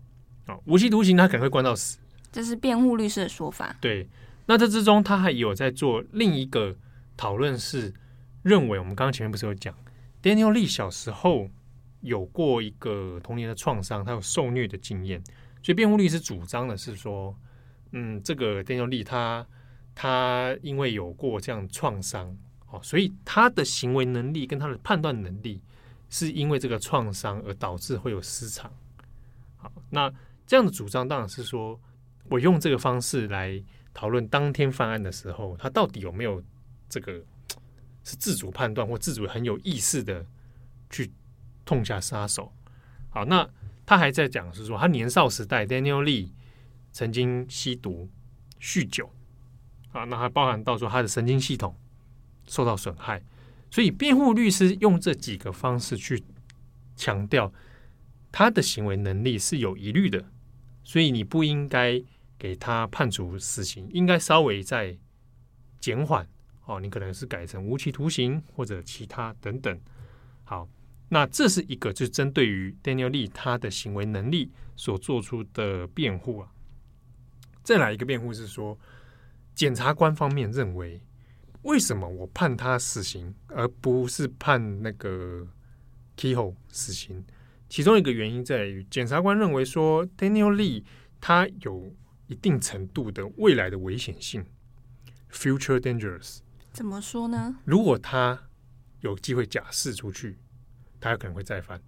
[0.48, 2.00] 啊，无期徒刑他可能会关到死。
[2.32, 3.76] 这是辩护律师的说法。
[3.80, 4.08] 对，
[4.46, 6.76] 那这之中他还有在做另一个
[7.18, 7.94] 讨论，是
[8.44, 9.76] 认为我们刚刚前面不是有讲
[10.22, 11.50] Daniel Lee 小时候。
[12.02, 15.20] 有过一个童年的创伤，他有受虐的经验，
[15.64, 17.36] 所以辩护律师主张的是说，
[17.94, 19.44] 嗯，这个 Daniel Lee 他
[19.96, 22.38] 他因为有过这样创伤，
[22.70, 25.64] 哦，所以他的行为能力跟他的判断能力
[26.08, 28.72] 是因为这个创伤而导致会有失常。
[29.58, 30.14] 好，那
[30.46, 31.80] 这样的主张当然是说
[32.30, 33.60] 我用这个方式来
[33.96, 36.40] 讨论当天犯案的时候，他到底有没有
[36.90, 37.24] 这个
[38.04, 40.26] 是自主判断或自主很有意识的
[40.90, 41.12] 去。
[41.68, 42.54] 痛下杀手，
[43.10, 43.50] 好，那
[43.88, 46.30] 他还在讲是说，他年少时代 Daniel Lee
[46.92, 48.08] 曾经吸毒、
[48.62, 49.12] 酗酒，
[49.92, 51.76] 啊，那还包含到说他的神经系统
[52.46, 53.24] 受到损害，
[53.72, 56.24] 所以辩护律师用这几个方式去
[56.96, 57.52] 强调
[58.32, 60.24] 他的行为能力是有疑虑的，
[60.84, 62.00] 所以你不应该
[62.38, 64.96] 给他判处死刑，应该稍微再
[65.80, 66.28] 减缓，
[66.66, 69.80] 哦，你可能是改成无期徒刑或者其他等等，
[70.44, 70.68] 好。
[71.08, 76.52] 那这是一个，就是针对于 Daniel Lee 他的行为能力所做出的辩护啊。
[77.62, 78.76] 再来一个辩护是说，
[79.54, 81.00] 检察官方面认为，
[81.62, 85.48] 为什么我判他死刑，而不是判那个
[86.18, 87.24] Kehoe 死刑？
[87.70, 90.84] 其中一个原因在于，检察官认为说 Daniel Lee
[91.22, 91.94] 他有
[92.26, 94.44] 一定程度的未来的危险性
[95.32, 96.40] （future dangerous）。
[96.76, 97.58] 怎么说呢？
[97.66, 98.40] 如果他
[99.02, 100.38] 有机会假释出去。
[100.98, 101.80] 他有可能会再犯。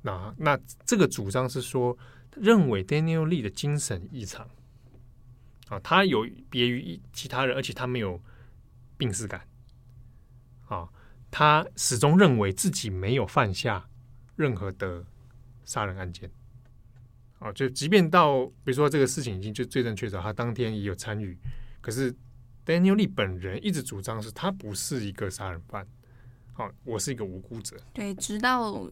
[0.00, 1.98] 那那这个主张是说，
[2.34, 4.48] 认为 Daniel Lee 的精神异常
[5.68, 8.18] 啊，他有别于其他人，而且他没有
[8.96, 9.46] 病识感
[10.66, 10.88] 啊，
[11.30, 13.86] 他始终认为自己没有犯下
[14.34, 15.04] 任何的
[15.66, 16.30] 杀人案件
[17.38, 21.36] 啊，就即便到比如说这个事情已经就罪证确凿，他当天也有参与，
[21.82, 22.14] 可是
[22.66, 25.86] Daniel Lee 本人一直主张是他不是一个杀人犯。
[26.52, 27.76] 好，我是一个无辜者。
[27.92, 28.90] 对，直到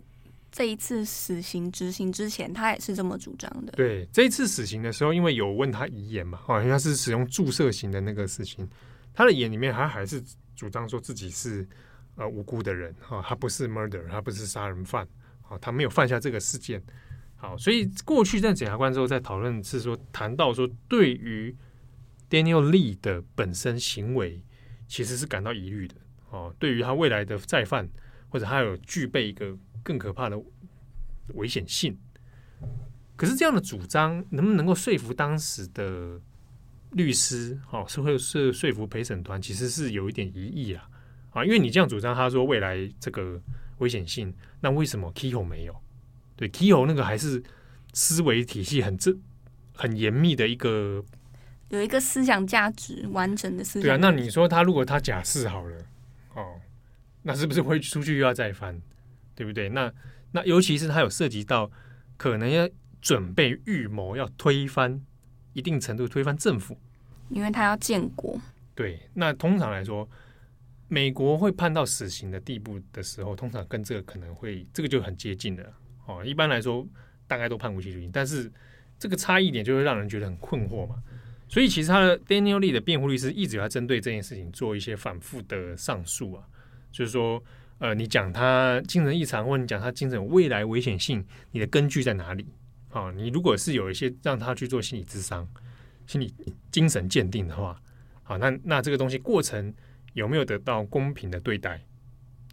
[0.53, 3.73] 这一次死刑执行之前，他也是这么主张的。
[3.73, 8.69] 对，这一次死刑的时候，因为有问他遗言嘛，好像他是使用注射型的那个死刑，
[9.13, 10.23] 他的眼里面他还是
[10.55, 11.67] 主张说自己是
[12.15, 15.09] 呃无辜的人，哈，他不是 murder，他不是杀人犯，
[15.43, 16.81] 好，他没有犯下这个事件。
[17.35, 21.57] 好，所以过去在检察官之后在讨论是说，谈到说对于
[22.31, 24.43] Daniel Lee 的本身行为，
[24.89, 25.95] 其实是感到疑虑的。
[26.31, 27.89] 哦，对于他未来的再犯，
[28.29, 30.37] 或者他有具备一个更可怕的
[31.35, 31.97] 危险性，
[33.15, 36.21] 可是这样的主张能不能够说服当时的
[36.91, 37.57] 律师？
[37.71, 40.89] 哦，是会是说服陪审团，其实是有一点疑义啊！
[41.31, 43.41] 啊，因为你这样主张，他说未来这个
[43.79, 45.83] 危险性，那为什么 Kehoe 没有？
[46.35, 47.41] 对，Kehoe 那个还是
[47.93, 49.17] 思维体系很正、
[49.77, 51.05] 很严密的一个。
[51.75, 53.83] 有一个思想价值完整的思想。
[53.83, 55.77] 对啊，那你说他如果他假释好了，
[56.35, 56.61] 哦，
[57.23, 58.81] 那是不是会出去又要再翻，
[59.35, 59.69] 对不对？
[59.69, 59.93] 那
[60.31, 61.71] 那尤其是他有涉及到
[62.17, 62.69] 可能要
[63.01, 65.01] 准备预谋要推翻
[65.53, 66.79] 一定程度推翻政府，
[67.29, 68.41] 因为他要建国。
[68.75, 70.09] 对，那通常来说，
[70.89, 75.73] 美国会判到死刑的地步的时候，通常跟这个可能会这个就很接近的
[76.07, 76.25] 哦。
[76.25, 76.87] 一般来说，
[77.27, 78.51] 大概都判无期徒刑，但是
[78.99, 80.97] 这个差异点就会让人觉得很困惑嘛。
[81.49, 86.45] 所以其实他的 Daniel Lee 的辩护律师一直要针对这件事情做一些反复的上诉啊，
[86.91, 87.43] 就是说，
[87.79, 92.47] 呃，你讲他精神异常，或者你讲他精神未来危险性，你的根据在哪里？
[92.91, 95.47] 啊，你如果是有一些让他去做心理咨商、
[96.07, 96.33] 心理
[96.71, 97.81] 精神鉴定的话。
[98.23, 99.73] 好，那那这个东西过程
[100.15, 101.81] 有没有得到公平的对待？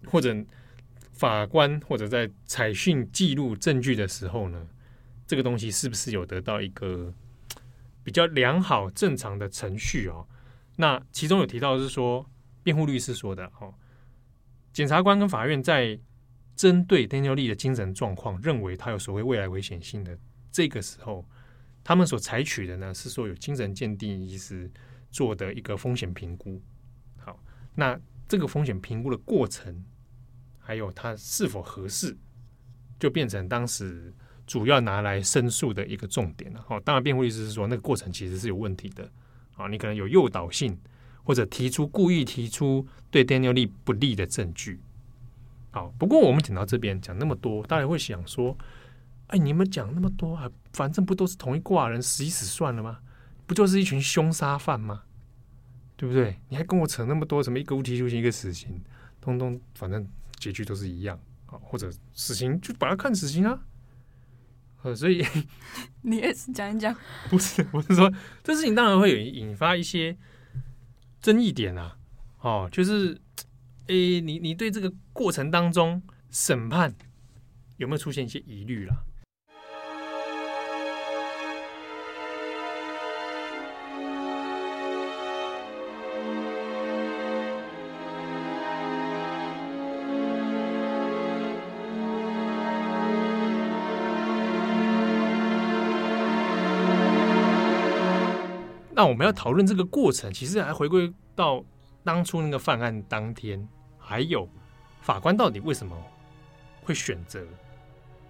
[0.05, 0.35] 或者
[1.13, 4.67] 法官或者在采讯记录证据的时候呢，
[5.25, 7.13] 这个东西是不是有得到一个
[8.03, 10.27] 比较良好正常的程序哦？
[10.75, 12.29] 那其中有提到是说，
[12.63, 13.73] 辩护律师说的哦，
[14.73, 15.99] 检察官跟法院在
[16.55, 20.17] 针对 Daniel Lee 的精神状况，认为他有所谓未来危险性的
[20.51, 21.27] 这个时候，
[21.83, 24.71] 他们所采取的呢是说有精神鉴定医师。
[25.13, 26.63] 做的一个风险评估，
[27.17, 27.37] 好，
[27.75, 29.83] 那这个风险评估的过程，
[30.57, 32.17] 还有它是否合适，
[32.97, 34.13] 就变成当时
[34.51, 36.61] 主要拿来申诉的一个重点了。
[36.67, 39.09] 好，当然辩护律师是说那个过程其实是有问题的，
[39.55, 40.77] 啊，你可能有诱导性，
[41.23, 44.81] 或者提出故意提出对 Daniel Lee 不利的证据。
[45.71, 48.53] 好，不过我们讲到这边讲那么多，大家会想说，
[49.27, 52.99] 哎，你们讲那么多啊，反正不都是同一挂人，死一死算了吗？
[53.47, 55.03] 不就是一群凶杀犯吗？
[55.95, 56.37] 对不对？
[56.49, 58.81] 你还跟我扯那么多，什么一个无期徒刑，一个死刑，
[59.21, 60.05] 通通反正
[60.39, 63.57] 结局都是一样啊，或者死刑就把他看死刑啊。
[64.83, 65.23] 呃，所以
[66.01, 66.95] 你也是讲一讲，
[67.29, 68.11] 不是，我是说
[68.43, 70.17] 这事情当然会有引发一些
[71.21, 71.97] 争议点啊。
[72.39, 73.19] 哦，就是
[73.87, 76.95] 诶，你你对这个过程当中审判
[77.77, 78.95] 有没有出现一些疑虑啦？
[99.01, 101.65] 那我们要讨论这个过程，其实还回归到
[102.03, 104.47] 当初那个犯案当天，还有
[105.01, 105.97] 法官到底为什么
[106.83, 107.43] 会选择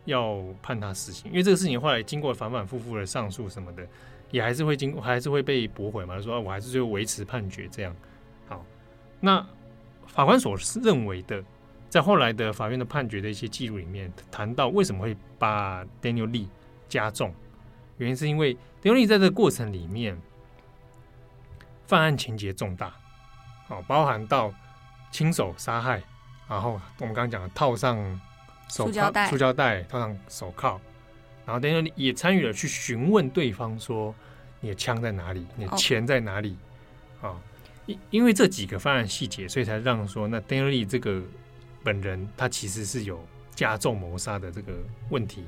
[0.05, 1.29] 要判他死刑？
[1.29, 3.85] 因为这个事情后来经过反反复复的上诉什么的，
[4.29, 6.21] 也还是会经还是会被驳回嘛。
[6.21, 7.93] 说我还是就维持判决这样。
[8.47, 8.65] 好，
[9.19, 9.45] 那
[10.07, 11.43] 法官所认为的，
[11.89, 16.47] 在后来的法院的判决的一些记录里面，谈到为什么会把 Daniel Lee
[16.87, 17.35] 加重，
[17.97, 20.17] 原因是因为 Daniel Lee 在这个过程里面。
[21.87, 22.93] 犯案情节重大，
[23.67, 24.53] 好，包含到
[25.11, 26.01] 亲手杀害，
[26.47, 27.97] 然后我们刚刚讲的套上
[28.69, 30.79] 手铐带、塑胶袋，套上手铐，
[31.45, 34.15] 然后等于也参与了去询问对方说
[34.61, 36.57] 你的枪在哪里，你的钱在哪里
[37.21, 37.35] 啊？
[37.87, 41.21] 因、哦、因为这几个犯案细节，所以才让说那 Daniel 这个
[41.83, 43.21] 本人他其实是有
[43.53, 44.71] 加重谋杀的这个
[45.09, 45.43] 问题，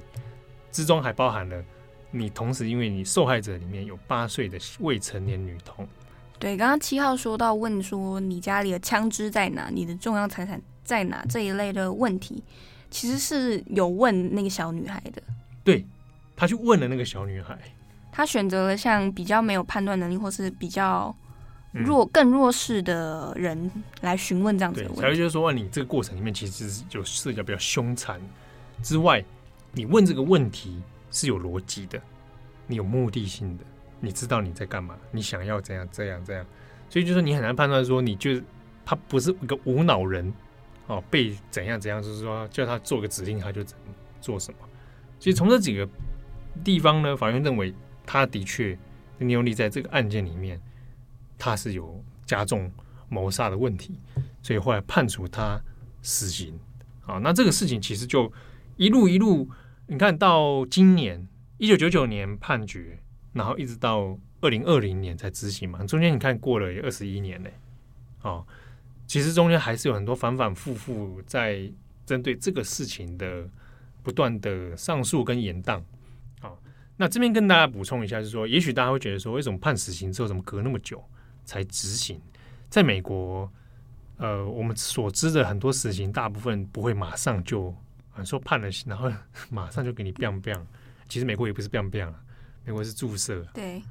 [0.71, 1.63] 之中还包含了
[2.11, 5.87] 你同时因为你受害者里面有八岁的未成年女童。
[6.43, 12.43] 对，刚刚七号说到问说你家里的枪支在哪，你的重要财产在哪这一类的问题，
[12.91, 15.23] 其实是有问那个小女孩的。
[15.63, 15.87] 对，
[16.35, 17.57] 他去问了那个小女孩，
[18.11, 21.15] 他选择了像比较没有判断能力或是比较
[21.71, 25.01] 弱、嗯、更弱势的人来询问这样子的问题。
[25.01, 28.19] 才会就是说，你这个过程里面其实是有涉及到比较凶残
[28.81, 29.23] 之外，
[29.71, 31.97] 你问这个问题是有逻辑的，
[32.67, 33.63] 你有目的性的。
[34.03, 34.97] 你知道你在干嘛？
[35.11, 35.87] 你想要怎样？
[35.89, 36.45] 这样这样，
[36.89, 38.31] 所以就是你很难判断说，你就
[38.83, 40.33] 他不是一个无脑人
[40.87, 43.77] 哦，被怎样怎样，就是说叫他做个指令，他就怎
[44.19, 44.59] 做什么。
[45.21, 45.87] 所以从这几个
[46.65, 47.73] 地方呢，法院认为
[48.05, 48.77] 他的确
[49.17, 50.61] Daniel Lee 在这个案件里面，
[51.37, 52.69] 他是有加重
[53.07, 53.97] 谋杀的问题，
[54.41, 55.61] 所以后来判处他
[56.01, 56.59] 死刑。
[57.05, 58.29] 啊，那这个事情其实就
[58.75, 59.49] 一路一路，
[59.87, 61.25] 你看到今年
[61.57, 62.99] 一九九九年判决。
[63.33, 67.53] 然后一直到二零二零年才执行嘛，中间你看过了也二十一年嘞，
[68.21, 68.45] 哦，
[69.07, 71.69] 其实中间还是有很多反反复复在
[72.05, 73.47] 针对这个事情的
[74.01, 75.81] 不断的上诉跟延宕，
[76.41, 76.59] 好，
[76.97, 81.03] 那这边跟大家补充一下，就是说，也许大家会觉得说，为什么判死刑之后怎么隔那么久
[81.45, 82.21] 才执行？
[82.69, 83.49] 在美国，
[84.17, 87.73] 呃，我们所知的很多死刑，大部分不会马上就
[88.25, 89.11] 说判了刑，然后
[89.49, 90.61] 马上就给你 biang biang，
[91.07, 92.13] 其实美国也不是 biang biang
[92.65, 93.81] 美国是注射，对，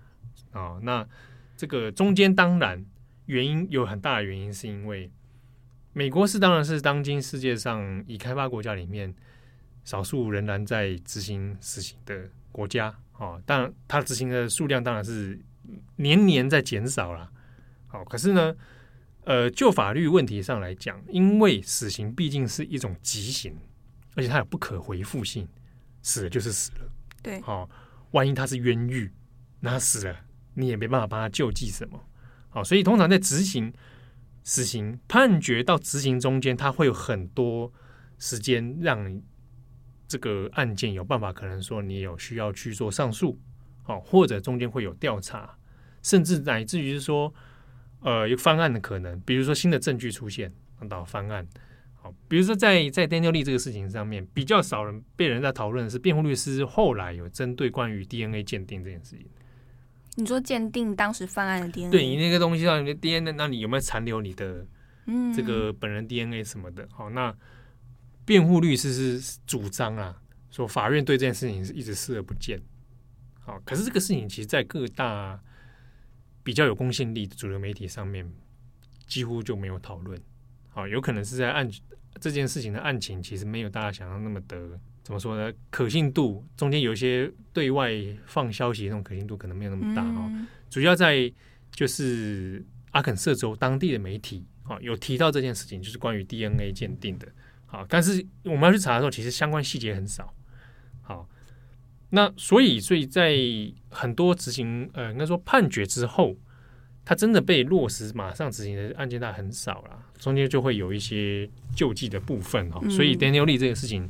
[0.52, 1.06] 哦，那
[1.56, 2.84] 这个中间当然
[3.26, 5.10] 原因有很大的原因，是因为
[5.92, 9.14] 美国是当然是当今世界上已开发国家里面
[9.84, 13.40] 少数仍然在执行死刑的国家哦。
[13.44, 15.38] 当然，它执行的数量当然是
[15.96, 17.30] 年年在减少了。
[17.86, 18.56] 好，可是呢，
[19.24, 23.54] 呃，就法律问题上来讲，因为死刑毕竟是一种极刑，
[24.16, 25.46] 而且它有不可回复性，
[26.00, 26.90] 死了就是死了。
[27.22, 27.68] 对，好，
[28.12, 29.12] 万一他是冤狱，
[29.60, 30.16] 那他死了。
[30.54, 31.98] 你也没办法帮他救济什么，
[32.50, 33.72] 好，所以通常在执行
[34.42, 37.72] 死刑判决到执行中间，他会有很多
[38.18, 39.22] 时间让
[40.06, 43.40] 这个案件有办法，可能说你有需要去做上诉，
[43.82, 45.56] 好，或者中间会有调查，
[46.02, 47.32] 甚至乃至于是说，
[48.00, 50.52] 呃，有翻案的可能，比如说新的证据出现，
[50.86, 51.48] 到翻案，
[52.02, 59.24] 好，比如说在在 Daniel Lee 这个事情上面，比较少人被人在讨论的是辩护律师后来有针对关于 DNA 鉴定这件事情。
[60.16, 64.66] 你说鉴定当时犯案的 DNA，对你那个东西上你的 DNA，那你有没有残留你的
[65.32, 66.88] 这个本人 DNA 什么的？
[66.90, 67.32] 好，那
[68.24, 72.60] 辩护律师是主张啊，说法院对这件事情是一直视而不见。
[73.40, 75.40] 好，可是这个事情其实，在各大
[76.42, 78.28] 比较有公信力的主流媒体上面，
[79.06, 80.20] 几乎就没有讨论。
[80.72, 81.70] 好，有可能是在案
[82.20, 84.58] 这件事情的案情，其实没有大家想象那么的。
[85.04, 85.52] 怎么说呢？
[85.68, 87.90] 可信度中间有一些对外
[88.24, 90.46] 放消息那种可信度可能没有那么大哈、嗯。
[90.70, 91.30] 主要在
[91.72, 97.26] 就是阿肯色州当地的媒体啊有提到这件事情，就是关于 DNA 鉴定的。
[97.66, 100.32] 好，但是我们要去查的时候，其实相关细节很少。
[101.00, 101.28] 好，
[102.10, 103.36] 那所以所以在
[103.90, 106.36] 很多执行呃应该说判决之后，
[107.04, 110.01] 他真的被落实马上执行的案件，大很少了。
[110.22, 112.80] 中间就会有一些救济的部分哈。
[112.88, 114.08] 所以 Daniel Lee 这个事情。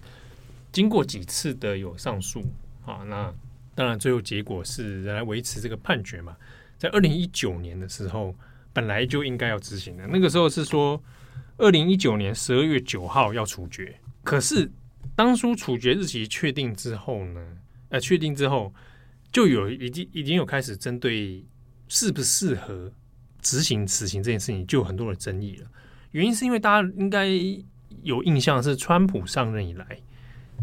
[0.73, 2.41] 经过几次的有上诉
[2.87, 3.31] 啊，那
[3.75, 6.35] 当然最后结果是来维持这个判决嘛。
[6.79, 8.35] 在二零一九年的时候，
[8.73, 10.99] 本来就应该要执行的，那个时候是说
[11.59, 13.95] 二零一九年十二月九号要处决。
[14.25, 14.73] 可是
[15.15, 17.47] 当初处决日期确定之后呢，
[17.91, 18.73] 呃，确定之后
[19.31, 21.45] 就有已经已经有开始针对
[21.87, 22.91] 适不适合
[23.43, 25.67] 执行死刑这件事情，就有很多的争议了。
[26.13, 27.27] 原因是因为大家应该
[28.03, 29.87] 有印象，是川普上任以来。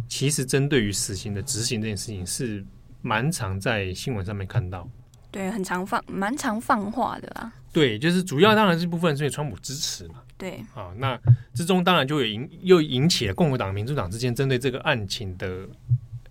[0.07, 2.65] 其实，针对于死刑的执行这件事情，是
[3.01, 4.89] 蛮常在新闻上面看到。
[5.29, 7.51] 对，很常放，蛮常放话的啦。
[7.71, 10.15] 对，就是主要当然这部分是因为川普支持嘛。
[10.37, 11.19] 对，啊，那
[11.53, 15.67] 之中当然就有引又引起了共和党、民主党之间针对这个案情的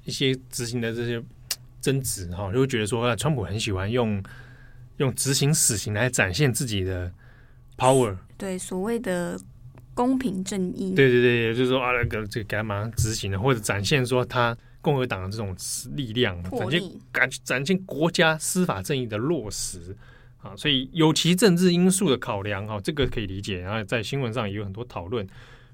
[0.04, 1.22] 一些执行的这些
[1.80, 4.20] 争执哈，就会觉得说，川普很喜欢用
[4.96, 7.12] 用执行死刑来展现自己的
[7.79, 8.18] power。
[8.37, 9.41] 对，所谓的。
[9.95, 15.53] 公平正义，对对对，就是说啊，那个这个给他马上执行了，或者展现说他共和党的这种
[15.97, 19.97] 力量，展现感展现国家司法正义的落实
[20.41, 23.59] 啊，所以有其政治因素的考量哈，这个可以理解。
[23.59, 25.26] 然后在新闻上也有很多讨论。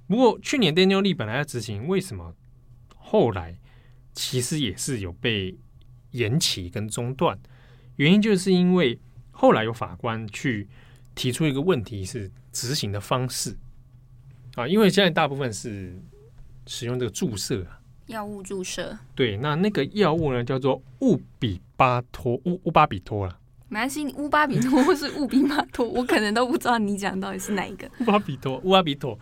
[0.06, 2.34] 不过去年 Daniel Lee 本来要执行，为什么
[2.96, 3.58] 后来
[4.14, 5.54] 其实也是有被
[6.12, 7.38] 延期跟中断？
[7.96, 8.98] 原因就是因为
[9.32, 10.66] 后来有法官去
[11.14, 13.56] 提出一个问题，是执行的方式。
[14.54, 16.00] 啊，因为现在大部分是
[16.66, 17.66] 使用这个注射
[18.06, 23.36] 药物注射，对，那那个药物呢叫做乌比巴托乌乌巴比托啦，
[23.68, 27.90] 没关系，乌巴比托或是乌比马托， 我可能都不知道你讲到底是哪一个。
[28.00, 29.18] 乌巴比托，乌巴比托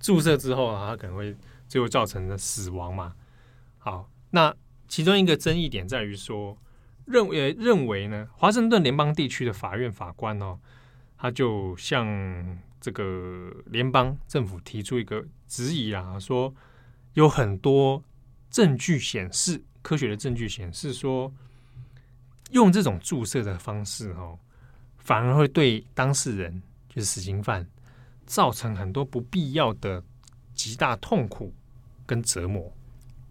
[0.00, 1.34] 注射之后啊，它可能会
[1.68, 3.14] 最后造成的死亡嘛。
[3.78, 4.54] 好，那
[4.88, 6.58] 其中一个争议点在于说，
[7.06, 10.58] 认为认为呢，华盛顿联邦地区的法院法官哦，
[11.18, 12.06] 他就向。
[12.80, 16.54] 这个联邦政府提出一个质疑啊，说
[17.14, 18.00] 有很多
[18.50, 21.30] 证据显示，科学的证据显示说，
[22.52, 24.38] 用这种注射的方式哦，
[24.96, 27.68] 反而会对当事人，就是死刑犯，
[28.26, 30.00] 造成很多不必要的
[30.54, 31.52] 极大痛苦
[32.06, 32.72] 跟折磨。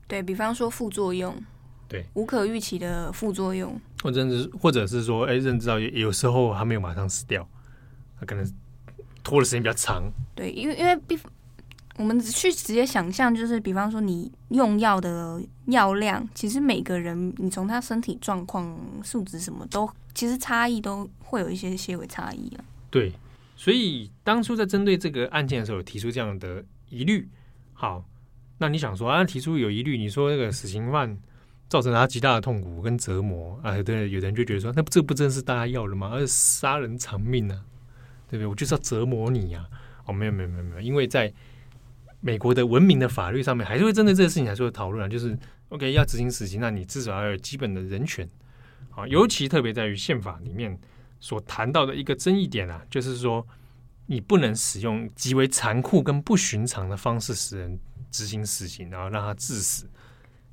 [0.08, 1.34] 对，比方说副作用，
[1.88, 7.48] 对，无可预期的副作用，或者是或者是说，哎，认知到有有时候还没有马上死掉，
[8.20, 8.46] 他可能。
[9.24, 11.20] 拖的时间比较长，对，因为因为比
[11.98, 22.64] 我们去直接想象，就是比方说你用药的药量，其实每个人你从他身体状况、数值什么都，其实差异都会有一些些微差异啊。
[22.90, 23.12] 对，
[23.58, 27.28] 所以当初在针对这个案件的时候，提出这样的疑虑。
[27.74, 28.02] 好，
[28.58, 31.18] 那你想说啊，提出有疑虑，你说那个死刑犯
[31.68, 36.12] 造成他极大的痛苦跟折磨啊，对，有人就觉得说，那这不正是大家要的吗？
[36.14, 37.76] 而是杀人偿命呢、啊？
[38.28, 38.46] 对不对？
[38.46, 40.08] 我就是要折磨你呀、啊！
[40.08, 41.34] 哦，没有没有没有没有，因为在
[42.20, 45.08] 美国的文明的法律上面，还是会针对这个事情来做讨论啊。
[45.08, 45.38] 就是
[45.70, 48.28] OK，要执行死刑，那你至少要有基本的人权
[48.92, 49.08] 啊。
[49.08, 50.78] 尤其特别在于宪法里面
[51.20, 53.46] 所谈到的一个争议点啊，就是说
[54.06, 59.88] 你不能使用极为残酷跟不寻常的方式使人执行死刑，然后让他致死。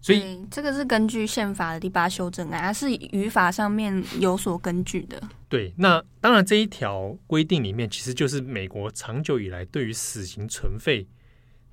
[0.05, 5.19] 所以这个是根据宪法的第八修正案，它是语法上面有所根据的。
[5.49, 11.07] 对，那当然这一条规定里面，其实就是美国长久以来对于死刑存废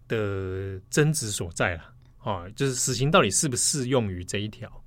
[0.08, 1.94] 的争执所在了。
[2.20, 4.82] 啊，就是死刑到底适不适用于这一条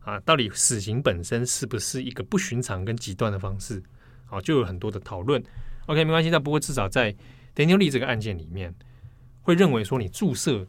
[0.00, 0.18] 啊？
[0.20, 3.80] 到底死刑本身是不是一个不寻常跟极端的方式？
[4.28, 5.40] 啊，就有很多的讨论。
[5.86, 7.14] OK，没关系，但不过至少在
[7.54, 8.74] Daniel Lee 这个案件里面，
[9.42, 10.66] 会认为说你注射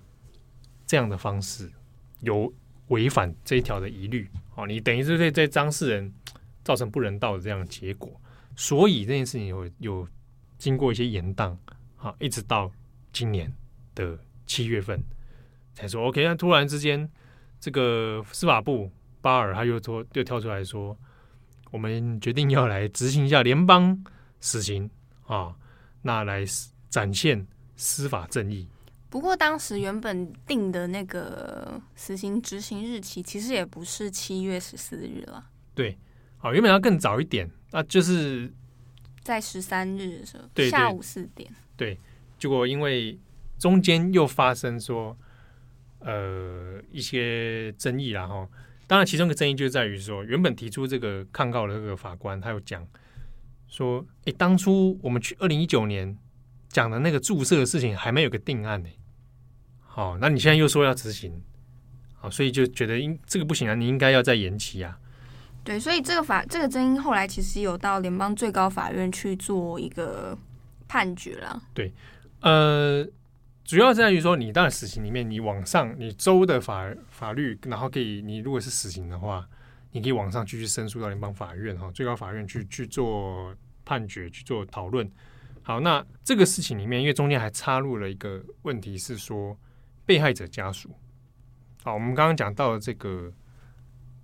[0.86, 1.71] 这样的方式。
[2.22, 2.51] 有
[2.88, 6.13] 违反这一条的疑虑，哦，你等于是对这当事人
[6.63, 8.09] 造成不人道的这样的结果，
[8.55, 10.07] 所以这件事情有有
[10.57, 11.55] 经过一些延宕，
[11.97, 12.72] 啊，一直到
[13.13, 13.51] 今年
[13.95, 14.99] 的七月份
[15.74, 16.24] 才说 OK。
[16.24, 17.09] 那突然之间，
[17.59, 18.91] 这个司法部
[19.22, 20.97] 巴尔他又说又跳出来说，
[21.72, 24.03] 我们决定要来执行一下联邦
[24.41, 24.89] 死刑
[25.26, 25.55] 啊，
[26.01, 26.43] 那来
[26.89, 27.45] 展现
[27.76, 28.67] 司法正义。
[29.10, 35.43] 不过，当时原本定的那个死刑执行日期，其实也不是七月十四日了。
[35.74, 35.97] 对，
[36.38, 38.53] 好，原本要更早一点，那就是
[39.24, 41.51] 在十三日的时候，对对下午四点。
[41.76, 41.99] 对，
[42.38, 43.18] 结果因为
[43.57, 45.18] 中间又发生说，
[45.99, 48.47] 呃，一些争议啦哈。
[48.86, 52.88] 当然，其中一个争议就在于说，原本提出这个抗告的这个法官，他有讲
[53.68, 56.16] 说，哎，当初我们去二零一九年
[56.68, 58.89] 讲的那个注射的事情，还没有个定案呢。
[59.99, 61.43] 好，那你现在又说要执行，
[62.15, 64.97] 好，所以就觉得应这个不行啊，你应该要再延期啊。
[65.61, 70.37] 对，所以这个法这个争议后来其实有到联邦最高法院去做一个
[70.87, 71.61] 判决了。
[71.73, 71.91] 对，
[72.39, 73.05] 呃，
[73.65, 79.45] 主要在于说，你当然死刑里面，你往上，你州的法法律，然后可以，你如果是死刑的话，
[79.91, 85.11] 你可以往上继续申诉到联邦法院哈，最高法院去去做判决，去做讨论。
[85.61, 89.57] 好，那这个事情里面，因为中间还插入了一个问题是说。
[90.10, 90.89] 被害者家属，
[91.84, 93.32] 好，我们刚刚讲到了这个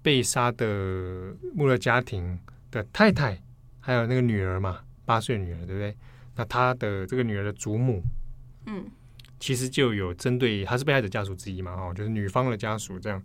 [0.02, 2.40] 被杀的穆勒家庭
[2.72, 3.40] 的太太，
[3.80, 5.96] 还有那个女儿嘛，八岁女儿，对不对？
[6.36, 8.02] 那他的这个女儿的祖母，
[8.66, 8.84] 嗯，
[9.40, 13.22] 其实就有针对，他是被害者家属之一嘛，哦，就是女方的家属这样，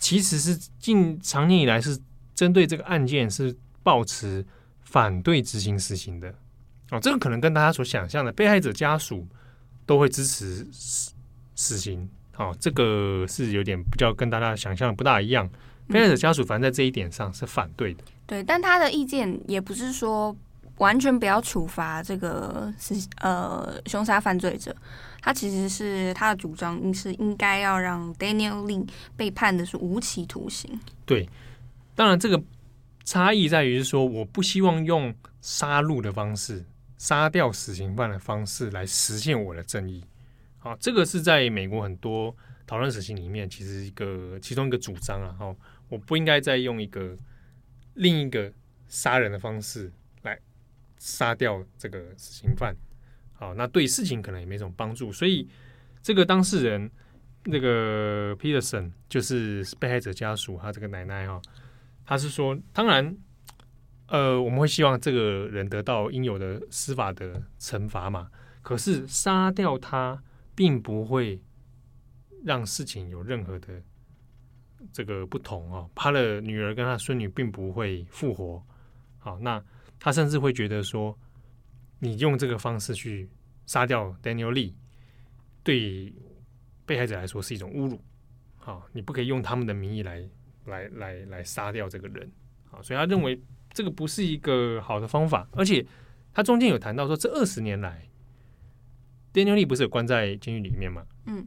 [0.00, 1.96] 其实是近长年以来是
[2.34, 4.44] 针对这个案件是抱持
[4.80, 6.34] 反对执行死刑的，
[6.90, 9.28] 哦，这个可能跟大家所想象的被害者家属
[9.86, 10.66] 都会支持。
[11.58, 15.50] 死刑，好、哦，这个是有点比较跟大家想象的不大一样。
[15.88, 20.36] 被害者家属反正在这一点上是反对的，对，但他的意见也不是说
[20.76, 24.72] 完全不要处罚这个是呃凶杀犯罪者，
[25.20, 28.86] 他其实是他的主张是应该要让 Daniel Lee
[29.16, 30.78] 被判的是无期徒刑。
[31.04, 31.28] 对，
[31.96, 32.40] 当然这个
[33.04, 36.64] 差异在于是说，我不希望用杀戮的方式
[36.98, 40.04] 杀掉死刑犯的方式来实现我的正义。
[40.68, 45.32] 好，这个是在美国很多讨论死刑里面，其实一个其中一个主张啊。
[45.32, 45.56] 哈，
[45.88, 47.16] 我不应该再用一个
[47.94, 48.52] 另一个
[48.86, 49.90] 杀人的方式
[50.24, 50.38] 来
[50.98, 52.76] 杀掉这个死刑犯。
[53.32, 55.10] 好，那对事情可能也没什么帮助。
[55.10, 55.48] 所以，
[56.02, 56.90] 这个当事人
[57.44, 61.40] 那个 Peterson 就是被害者家属，他这个奶奶哈，
[62.04, 63.16] 他是说，当然，
[64.08, 68.28] 呃，我们会希望这个人得到应有的司法的惩罚嘛。
[68.60, 70.22] 可是杀掉他。
[70.58, 71.40] 并不会
[72.42, 73.80] 让事情有任何的
[74.92, 78.60] 这个不同哦，他的女儿跟他孙女并不会复活。
[79.18, 79.64] 好，那
[80.00, 81.16] 他甚至会觉得说，
[82.00, 83.30] 你用这个方式去
[83.66, 84.74] 杀掉 Daniel Lee，
[85.62, 86.12] 对
[86.84, 88.02] 被害者来说是一种侮辱。
[88.56, 90.28] 好，你不可以用他们的名义来
[90.64, 92.28] 来来来杀掉这个人。
[92.64, 93.40] 好，所以他认为
[93.72, 95.86] 这个不是一个好的方法，而且
[96.32, 98.04] 他中间有谈到说，这二十年来。
[99.32, 101.04] Daniel Lee 不是有关在监狱里面吗？
[101.26, 101.46] 嗯，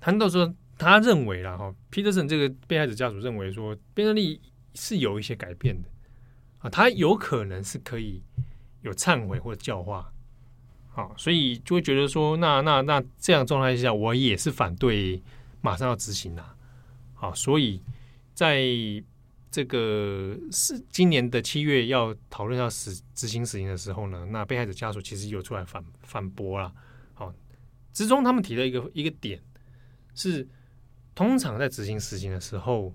[0.00, 4.38] 谈到说，他认为啦哈，Peterson 这个被害者家属认为说，Daniel Lee
[4.74, 5.88] 是有一些改变的
[6.58, 8.22] 啊，他有可能是可以
[8.82, 10.12] 有忏悔或者教化，
[10.88, 15.22] 好，所以就会觉得说，那那那这样状态下，我也是反对
[15.60, 16.44] 马上要执行的，
[17.14, 17.82] 好，所以
[18.34, 18.64] 在。
[19.50, 26.72] 这个是今年的七月要讨论要死执行死刑的时候呢，那被害者家属其实有出来反反驳了。
[27.14, 27.34] 好，
[27.92, 29.42] 之中他们提了一个一个点
[30.14, 30.46] 是，
[31.14, 32.94] 通常在执行死刑的时候，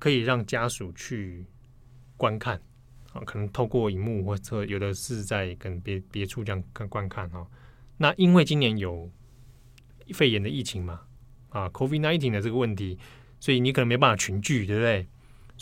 [0.00, 1.46] 可以让家属去
[2.16, 2.60] 观看
[3.12, 7.46] 啊，可能透过荧幕或者有的是在跟别别处这样看观看哈。
[7.98, 9.08] 那因为今年有
[10.12, 11.02] 肺炎的疫情嘛，
[11.50, 12.98] 啊，COVID-19 的这个问题，
[13.38, 15.06] 所以你可能没办法群聚，对不对？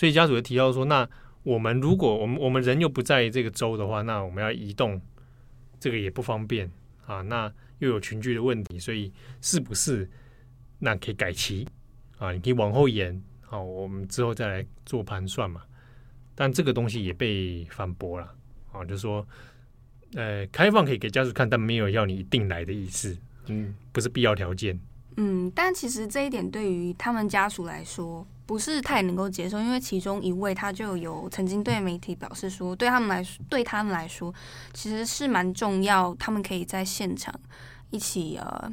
[0.01, 1.07] 所以家属就提到说：“那
[1.43, 4.99] 我们如果我们我们人又不在这个州的话，那我们要移动，
[5.79, 6.71] 这个也不方便
[7.05, 7.21] 啊。
[7.21, 10.09] 那又有群聚的问题，所以是不是
[10.79, 11.69] 那可以改期
[12.17, 12.33] 啊？
[12.33, 15.61] 你可以往后延，好，啊，我们之后再来做盘算嘛。
[16.35, 18.35] 但这个东西也被反驳了
[18.73, 19.29] 啊，就说，
[20.15, 23.15] 呃，开放可以给家属看，但没有要你一定来的意思，
[23.49, 24.81] 嗯，不是必要条件。
[25.19, 34.35] 嗯，但其实这一点对于他们家属来说不是太能够接受，因为其中一位他就有曾经对媒体表示说，对他们来说，对他们来说
[34.73, 37.33] 其实是蛮重要，他们可以在现场
[37.91, 38.73] 一起呃，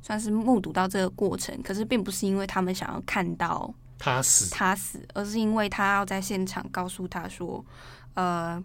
[0.00, 1.60] 算是目睹到这个过程。
[1.62, 7.62] 可是并不是因为他们想要看到他死，他死，而是因为他要在现场告诉他说，
[8.14, 8.58] 呃，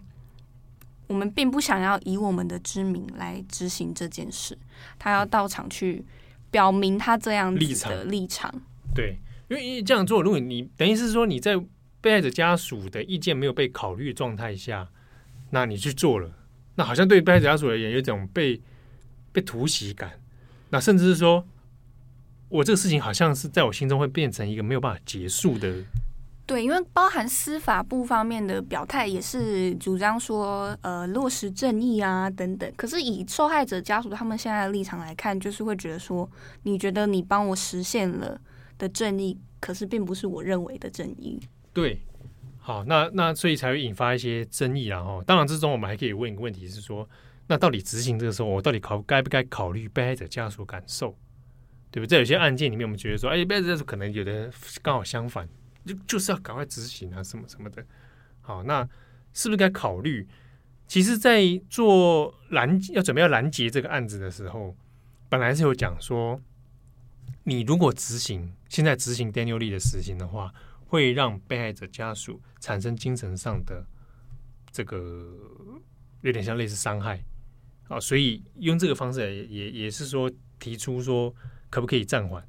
[1.08, 4.56] 我们并不想要以我们的之名来执行这件事，
[4.98, 6.02] 他要到场去。
[6.50, 8.50] 表明他这样子的立场，
[8.94, 9.18] 对，
[9.48, 11.58] 因为这样做，如果你等于是说你在
[12.00, 14.88] 被害者家属的意见没有被考虑状态下，
[15.50, 16.30] 那你去做了，
[16.74, 18.60] 那好像对被害者家属而言有一种被
[19.32, 20.12] 被突袭感，
[20.70, 21.46] 那甚至是说
[22.48, 25.74] 我这个事情好像是在我心中会变成一个没有办法结束的。
[26.46, 32.72] 对，因为包含司法部方面的表态也是主张说，呃，落实正义啊等等。
[32.74, 36.26] 可是以受害者家属他们现在的立场来看，就是会觉得说，
[36.62, 38.40] 你觉得你帮我实现了
[38.78, 41.38] 的正义，可是并不是我认为的正义。
[41.72, 42.00] 对，
[42.58, 47.08] 好，那那所以才会引发一些争议，然后当然之中我们还可以问一个问题是说，
[47.48, 51.16] 那到底执行这个时候，我到底考该不该考虑被害者家属感受，
[51.90, 52.08] 对不对？
[52.08, 54.50] 在有些案件里面，我们觉得说，哎，被害者家属可能有的
[54.82, 55.48] 刚好相反。
[55.86, 57.82] 就就是要赶快执行啊，什么什么的。
[58.42, 58.86] 好，那
[59.32, 60.28] 是不是该考虑？
[60.86, 64.76] 其实，在做拦要准备要拦截这个案子的时候，
[65.30, 66.38] 本来是有讲说，
[67.44, 70.52] 你如果执行现在执行 Daniel Lee 的死刑的话，
[70.86, 73.84] 会让被害者家属产生精神上的
[74.70, 75.26] 这个
[76.22, 77.22] 有点像类似伤害
[77.88, 81.34] 啊，所以用这个方式也也也是说提出说，
[81.70, 82.46] 可不可以暂缓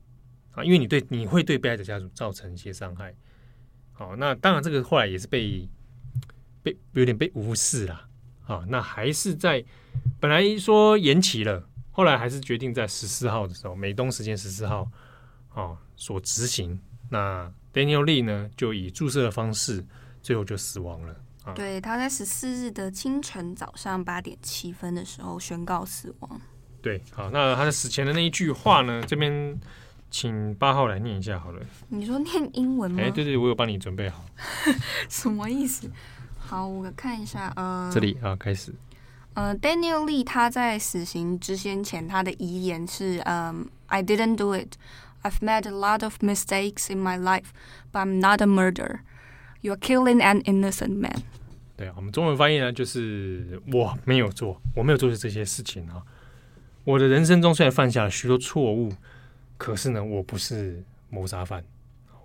[0.51, 0.63] 啊？
[0.63, 3.15] 因为你对你会对被害者家属造成一些伤害。
[3.91, 5.67] 好，那当然，这个后来也是被
[6.63, 8.07] 被有点被无视了。
[8.45, 9.63] 啊，那还是在
[10.19, 14.89] 本来说延期了，后来还是决定在十四号的时候，美东时间十四号，
[15.53, 16.79] 哦，所执行。
[17.11, 19.85] 那 Daniel Lee 呢，就以注射的方式，
[20.23, 21.15] 最后就死亡了。
[21.53, 26.41] 对，他在十四日的清晨早上八点七分的时候宣告死亡。
[26.81, 29.59] 对，好，那他在死前的那一句话呢，这边。
[30.11, 31.63] 请八号来念一下好了。
[31.89, 32.99] 你说念英文吗？
[32.99, 34.25] 哎，对对，我有帮你准备好。
[35.07, 35.87] 什么意思？
[36.39, 37.53] 好，我看一下。
[37.55, 38.73] 呃，这里啊，开始。
[39.35, 44.73] 呃，Daniel Lee 他在死刑执行前，他的遗言是：嗯，I didn't do it.
[45.23, 47.51] I've made a lot of mistakes in my life,
[47.91, 48.99] but I'm not a murderer.
[49.61, 51.23] You're killing an innocent man.
[51.75, 56.03] 对，我们中文翻译呢，就是我没有做，我没有做这些事情啊。
[56.83, 58.91] 我的人生中虽然犯下了许多错误。
[59.57, 61.61] 可是呢，我不是谋杀犯，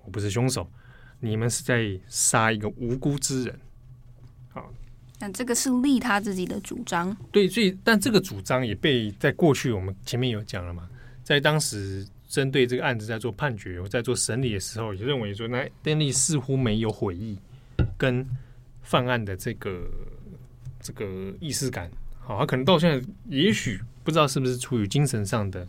[0.04, 0.70] 我不是凶手，
[1.18, 3.60] 你们是在杀一个无辜之人。
[4.52, 4.72] 好，
[5.18, 7.12] 那这个是利他自己的主张。
[7.32, 10.88] 对，所以但这个主张也被在过去我们前面有讲了嘛，
[11.24, 17.38] 在当时针对这个案子在做判决或在做审理的时候，也认为说，那丹利似乎没有悔意
[17.96, 18.26] 跟
[18.82, 19.88] 犯案的这个
[20.80, 21.88] 这个意识感。
[22.18, 25.64] 好，他可能到现在也许不知道是不是出于精神上的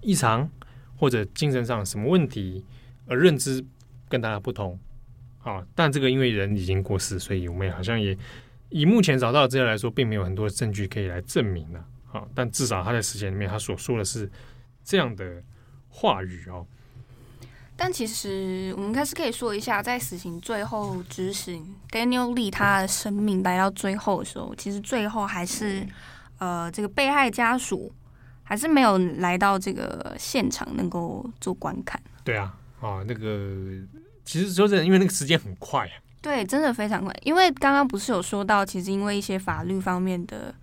[0.00, 0.50] 异常。
[0.96, 2.64] 或者精神上什么问题，
[3.06, 3.62] 而认知
[4.08, 4.78] 跟大家不同，
[5.42, 8.16] 啊，但这个因为人已经过世，所以我们好像也
[8.70, 14.30] 以目前找到的资料来说，并没有很多证据可以来证明了，啊，但至少他在死前里面他所说的是
[14.84, 15.42] 这样的
[15.94, 16.66] 话语哦。
[17.76, 25.86] 但其实我们还是可以说一下，在死刑最后执行，Daniel Lee 他的生命来到最后的时候，其实最后还是
[26.38, 27.92] 呃这个被害家属。
[28.46, 31.98] 还是没有来到这个现场能够做观看。
[32.22, 33.56] 对啊，啊，那个
[34.22, 35.92] 其实说真的，因为那个时间很快啊。
[36.20, 37.10] 对，真的非常快。
[37.22, 40.54] 因为刚刚不是有说到，其实因为一些法律方面的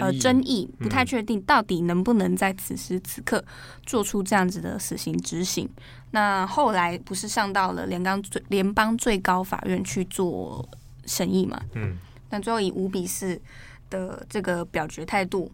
[0.00, 3.44] 呃争议，不太确定到底能不能在此时此刻
[3.84, 5.64] 做出这样子的死刑执行。
[5.64, 5.82] 嗯、
[6.12, 10.68] 那后来不是上到了联邦最联邦最高法院去做
[11.06, 11.60] 审议嘛？
[11.74, 11.96] 嗯。
[12.30, 13.40] 那最后以五比四
[13.90, 15.50] 的这个表决态度。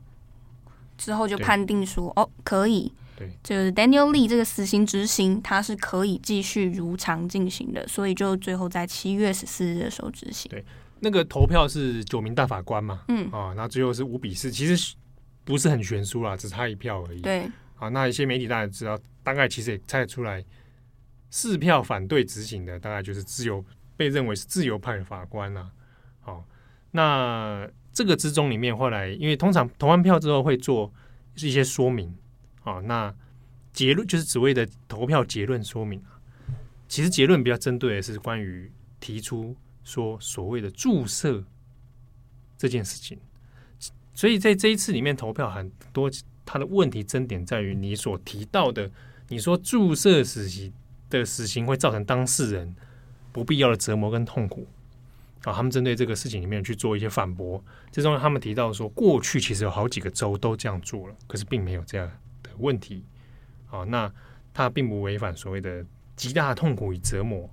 [0.96, 10.50] 之后就判定说，哦，可以，对，就是 Daniel Lee 这个死刑执行，他是可以继续如常进行的，所以就最后在七月十四日的时候执行。
[10.50, 10.64] 对，
[11.00, 14.96] 那个投票是九名大法官嘛，嗯，啊，那最后是五比四，其实
[15.44, 17.20] 不是很悬殊啦，只差一票而已。
[17.20, 20.44] 对，啊，那一些媒体大家知道，大概其实也猜得出来，
[21.30, 23.64] 四票反对执行的，大概就是自由
[23.96, 25.70] 被认为是自由派的法官啦、啊。
[26.20, 26.44] 好，
[26.90, 30.92] 那这个之中里面，后来因为通常投完票之后会做
[31.36, 32.14] 一些说明，
[32.62, 33.14] 啊，那
[33.72, 36.18] 结论就是所谓的投票结论说明啊。
[36.88, 39.54] 其实结论比较针对的是关于提出
[39.88, 41.42] 说所谓的注射
[42.58, 43.18] 这件事情，
[44.12, 46.10] 所以在这一次里面投票很多，
[46.44, 48.90] 他的问题争点在于你所提到的，
[49.28, 50.70] 你说注射死刑
[51.08, 52.76] 的死刑会造成当事人
[53.32, 54.66] 不必要的折磨跟痛苦
[55.44, 62.06] 啊，他们针对这个事情里面去做一些反驳，最终他们提到说，过去其实有好几个州都这样做了，可是并没有这样
[62.42, 63.02] 的问题
[63.70, 64.12] 啊，那
[64.52, 65.84] 他并不违反所谓的。
[66.18, 67.48] 极大的痛苦与折磨，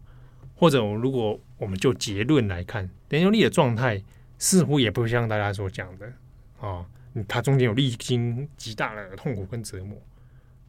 [0.55, 4.01] 或者如果我们就结论来看，田牛利的状态
[4.39, 6.11] 似乎也不像大家所讲的
[6.59, 6.85] 啊，
[7.27, 9.97] 他中间有历经极大的痛苦跟折磨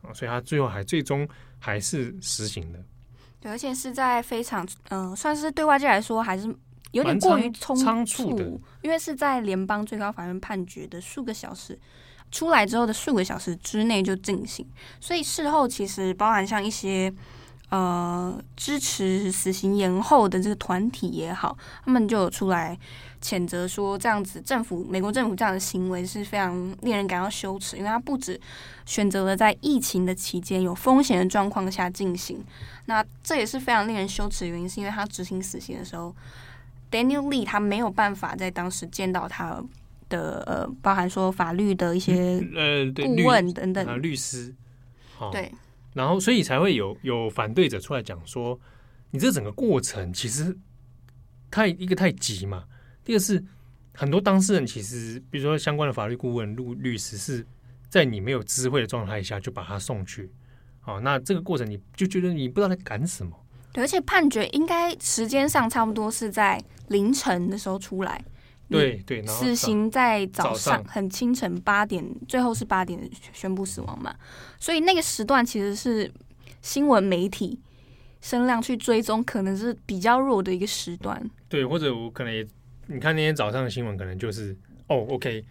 [0.03, 1.28] 啊，所以他最后还最终
[1.59, 2.78] 还是实行的。
[3.41, 6.53] 对，而且是在非常嗯、呃，算是对外界来说还是
[6.91, 8.45] 有点过于匆仓促的，
[8.82, 11.78] 因为是在联邦最高法院判决的数个小时
[12.30, 14.66] 出来之后的数个小时之内就进行，
[15.01, 17.12] 所以事后其实包含像一些。
[17.69, 22.79] 呃，支持死刑延后的这个团体也好，他们就有出来
[23.21, 28.41] 谴责说，这样子政府美国政府这样的行为是非常令人感到羞耻，因为他不止
[28.85, 32.39] 选择了在疫情的期间有风险的状况下进行，
[32.85, 36.14] 那这也是非常令人羞耻的原因，是因为他执行死刑的时候
[36.89, 39.61] ，Daniel Lee 他没有办法在当时见到他
[40.09, 44.55] 的呃，包含说法律的一些呃顾问等等呃律师，
[45.33, 45.51] 对。
[45.97, 48.61] 然后，所以才会有有反对者出来讲说，
[49.12, 50.55] 你这整个过程其实
[51.51, 52.64] 太一个太急嘛。
[53.03, 53.42] 第二是
[53.94, 57.47] 很多当事人其实，比如说相关的法律顾问、律律师，是
[57.88, 60.30] 在你没有知会的状态下就把他送去。
[60.80, 63.34] 好，那这个过程你就觉得你不知道在赶什么。
[63.72, 68.22] 对，而且判决应该时间上差不多是在凌晨的时候出来。
[68.69, 72.99] 对对，死刑在早上很清晨八点，最后是八点
[73.33, 74.14] 宣布死亡嘛，
[74.59, 76.11] 所以那个时段其实是
[76.62, 77.61] 新闻媒体
[78.21, 81.23] 声量去追踪，可能是比较弱的一个时段。
[81.49, 82.45] 对，或者我可能也，
[82.89, 84.57] 你看那天早上的新闻，可能就是
[84.89, 85.45] 哦，OK，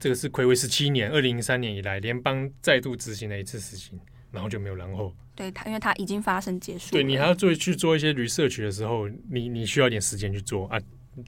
[0.00, 4.00] 这个是暌违十七年，二零零三年以来联邦再度执行了一次死刑，
[4.30, 5.14] 然后就没有然后。
[5.34, 6.92] 对他，因为他已经发生结束。
[6.92, 10.80] 对，你还要做去做一些 research 的时候，你你需要一点时间去做啊。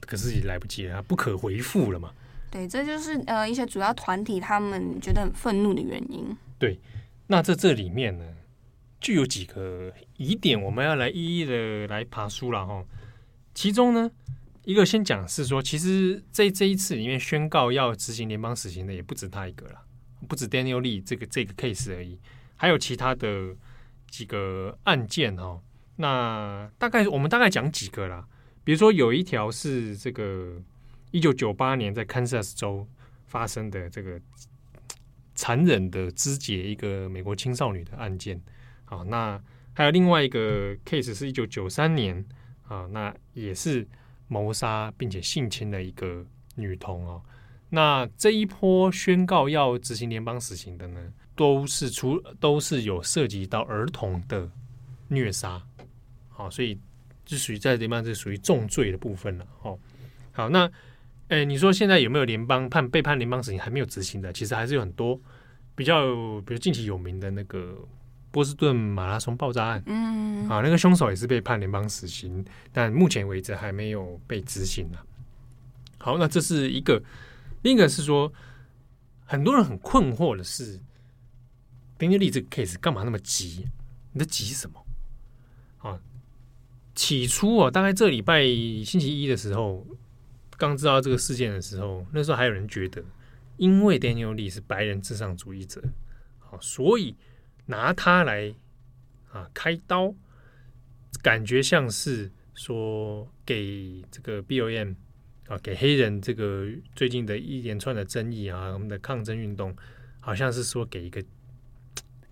[0.05, 2.11] 可是也来不及了，不可回复了嘛？
[2.51, 6.35] 对，这就是呃一些主要团体他们觉得很愤怒的原因。
[6.57, 6.79] 对，
[7.27, 8.25] 那在这里面呢，
[8.99, 12.83] 就有几个疑点，我们要来一一的来爬梳了哈。
[13.53, 14.09] 其中呢，
[14.63, 19.81] 一个先讲是说，其实在这一次里面宣告要执行联邦死刑的也不止他一个了，
[20.27, 22.19] 不止 Daniel Lee 这个这个 case 而已，
[22.55, 23.55] 还有其他的
[24.09, 25.61] 几个案件哈。
[25.97, 28.25] 那大概我们大概讲几个啦。
[28.69, 30.61] 比如说，有一条是这个
[31.09, 32.87] 一九九八年在堪萨斯州
[33.25, 34.21] 发生的这个
[35.33, 38.39] 残忍的肢解一个美国青少女的案件。
[38.85, 39.41] 好，那
[39.73, 42.23] 还有另外一个 case 是一九九三年
[42.67, 43.87] 啊，那也是
[44.27, 47.19] 谋杀并且性侵的一个女童哦。
[47.69, 54.47] 那这一波宣告要执行联邦死刑的呢，都是除都是有涉及到儿童的
[55.07, 55.59] 虐杀。
[56.27, 56.79] 好，所以。
[57.29, 59.47] 是属于在联邦，是属于重罪的部分了。
[59.61, 59.77] 哦，
[60.31, 60.69] 好，那，
[61.27, 64.33] 诶，你说现在有没有联邦判被判联邦死刑还没有执行的？
[64.33, 65.19] 其实还是有很多
[65.75, 66.05] 比较，
[66.41, 67.77] 比如近期有名的那个
[68.31, 74.97] 波士顿马拉松爆炸案，嗯，啊，那个凶手也是被判联邦死刑，但目前为止还没有被执行呢。
[75.97, 77.01] 好，那这是一个，
[77.61, 78.31] 另一个是说，
[79.25, 80.79] 很多人很困惑的是，
[81.97, 83.67] 丁丁利这个 case 干嘛那么急？
[84.13, 84.83] 你在急什么？
[86.99, 88.43] 起初啊，大概这礼拜
[88.83, 89.87] 星期一的时候，
[90.57, 93.01] 刚知道这个事件的时候，那时候还有人觉得，
[93.55, 95.81] 因为 Daniel Lee 是白人至上主义者，
[96.39, 97.15] 好，所以
[97.67, 98.53] 拿他来
[99.31, 100.13] 啊开刀，
[101.23, 104.95] 感觉像是说给这个 B O M
[105.47, 109.73] 啊，给黑人这个最近的一连串的争议啊，我们的抗争运动，
[110.19, 111.23] 好像是说给一个。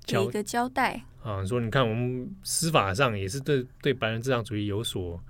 [0.08, 5.22] 给一个交代啊，说你看，我们司法上也是对对白人至上主义有所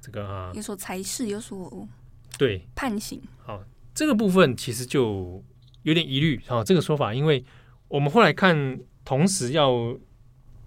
[0.00, 1.88] 这个啊，有所裁示，有所
[2.36, 3.22] 对判刑。
[3.44, 3.62] 好，
[3.94, 5.40] 这个部分其实就
[5.84, 6.64] 有点疑虑啊。
[6.64, 7.44] 这个说法，因为
[7.86, 9.96] 我们后来看，同时要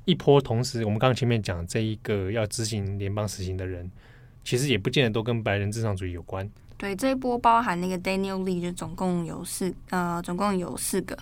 [0.06, 3.92] 一波，同时我们刚刚前面讲这一个要执行联邦死刑的人，
[4.46, 6.50] 其实也不见得都跟白人至上主义有关。
[6.78, 11.18] 对，这一波包含那个 Daniel Lee，就总共有四呃，总共有四个。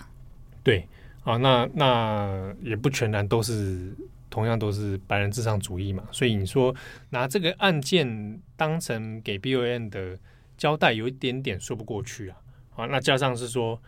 [0.62, 0.86] 对。
[1.28, 3.94] 啊，那那也不全然都是
[4.30, 6.74] 同样都是白人至上主义嘛，所以你说
[7.10, 10.18] 拿这个案件当成给 BLM 的
[10.56, 12.38] 交代，有一点点说不过去啊。
[12.76, 13.78] 啊，那加上是说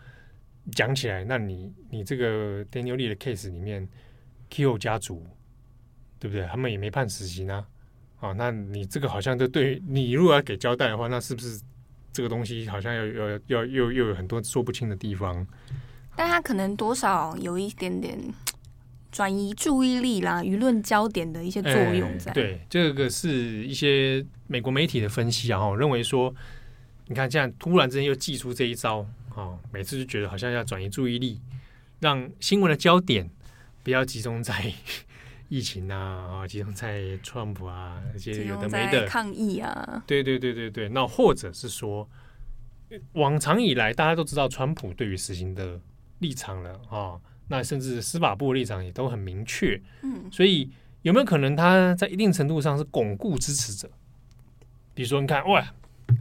[0.73, 3.89] 讲起来，那你你这个 Daniel Lee 的 case 里面
[4.51, 5.25] ，K O 家族
[6.19, 6.45] 对不对？
[6.45, 7.65] 他们也没判死刑啊。
[8.19, 11.59] 啊，那你这个好像就对你如果要给交代的话，那是不是
[12.13, 15.47] 这个东西好像要要要又又有很多说不清的地方？
[16.15, 18.19] 但他可能多少有一点点
[19.11, 22.31] 转移注意力啦，舆论焦点的一些作用在。
[22.31, 26.33] 欸、对，这个是一些美国媒体的分析啊，哈，认为说，
[27.07, 29.05] 你看这样突然之间又祭出这一招
[29.35, 31.41] 啊，每次就觉得好像要转移注意力，
[31.99, 33.29] 让新闻的焦点
[33.83, 34.73] 不要集中在。
[35.53, 40.87] 疫情啊， 集中在 Trump 啊，这些有的没的抗议啊，对对对对对。
[40.87, 42.09] 那或者是说，
[43.15, 45.77] 往常以来大家都知道川普对于实行的
[46.21, 49.79] 立场了啊、哦，那甚至司法部的立场也都很明确。
[50.01, 53.91] 嗯，所以有没有可能他在一定程度上是巩固支持者？
[54.93, 55.61] 比如说，你看，哇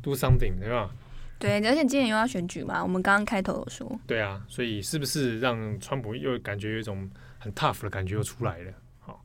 [0.02, 0.90] ，do something，对吧？
[1.38, 4.00] 对，而且今年又要选举嘛，我们刚刚开头有说。
[4.06, 8.72] 对啊，所以是不是让川普又感觉有一种很 tough 的感觉又出来了？
[8.98, 9.24] 好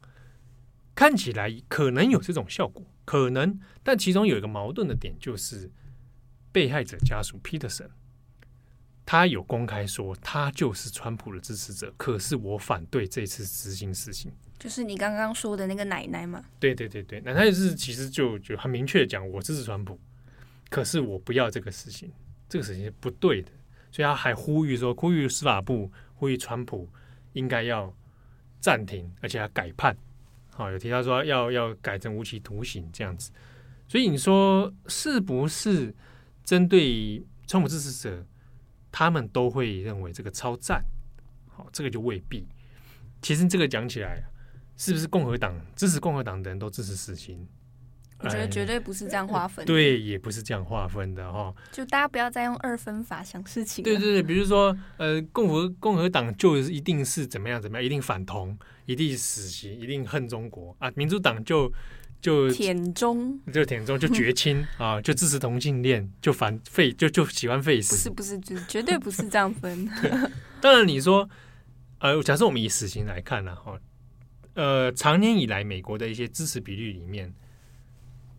[0.96, 5.70] 看起来可能有这种效果，可能，但其中有一个矛盾的点，就是
[6.52, 7.90] 被害者家属 Peterson，
[9.06, 14.32] 他有公开说他就是川普的支持者，可是我反对这次执行死刑。
[14.58, 16.44] 就是你刚刚说的那个奶奶嘛？
[16.60, 20.00] 对对对对，奶奶是其实就就很明确讲，我支持川普，
[20.70, 22.12] 可是我不要这个事情，
[22.50, 23.52] 这个事情是不对的，
[23.92, 26.90] 所以他还呼吁说，呼吁司法部，呼吁川普
[27.34, 27.94] 应该要
[28.60, 29.96] 暂停，而且要改判。
[30.52, 33.30] 好，有提到说要要改成无期徒刑这样子，
[33.90, 35.94] 所以你说是不是
[36.46, 38.26] 针对川普支持者，
[38.98, 40.82] 他们都会认为这个超赞？
[41.50, 42.48] 好，这个就未必。
[43.22, 44.24] 其实这个讲起来，
[44.78, 47.46] 是不是共和党支持共和党的人都支持死刑？
[48.20, 51.54] 我觉得绝对不是这样划分，对，也不是这样划分的哈。
[51.74, 53.84] 就大家不要再用二分法想事情。
[53.84, 60.90] 对对对，比如说呃，共和共和党就一定是怎么样怎么样，一定反同，一定死刑，一定恨中国啊。
[60.96, 61.70] 民主党就
[62.26, 67.96] 就舔中，就舔中就绝亲 啊，就支持同性恋，就反废就就喜欢废死。
[67.96, 69.88] 不是不是，就绝对不是这样分。
[70.60, 71.30] 当然你说
[72.00, 73.80] 呃，假设我们以死刑来看呢，哈，
[74.56, 77.32] 呃，长年以来美国的一些支持比率里面。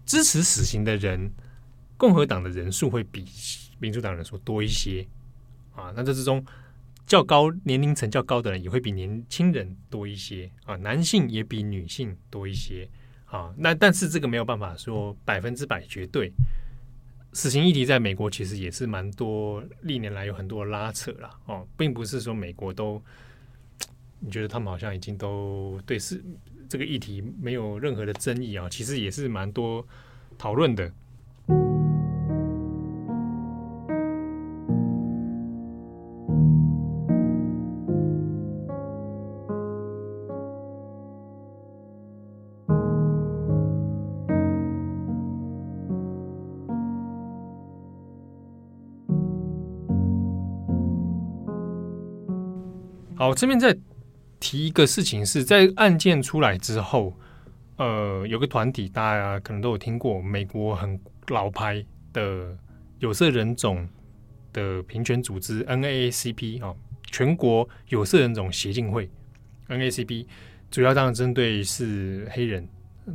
[0.04, 1.32] 支持死刑的人，
[1.96, 3.24] 共和党的人数会比
[3.80, 5.04] 民主党人数多一些
[5.74, 5.92] 啊。
[5.96, 6.44] 那这之中
[7.06, 12.88] 较高年龄层较高的人也会比年轻人多一些啊，男性也比女性多一些
[13.36, 13.54] 啊。
[13.56, 16.32] 那但是这个没有办法说百分之百绝对。
[17.32, 23.02] 死刑议题在美国其实也是蛮多，历年来有很多拉扯了哦、并不是说美国都
[24.20, 26.24] 你觉得他们好像已经都对是。
[26.68, 29.86] 这个议题没有任何的争议啊，其实也是蛮多
[30.36, 30.92] 讨论的。
[53.26, 53.76] 好，这边在。
[54.38, 57.16] 提一个事情是在案件出来之后，
[57.78, 62.56] 呃，有个团体大家可能都有听过，美国很老牌的
[62.98, 63.88] 有色人种
[64.52, 66.72] 的平权组织 NAACP 啊，
[67.10, 69.10] 全国有色人种协进会
[69.68, 70.26] NAACP
[70.70, 72.68] 主要当然针对是黑人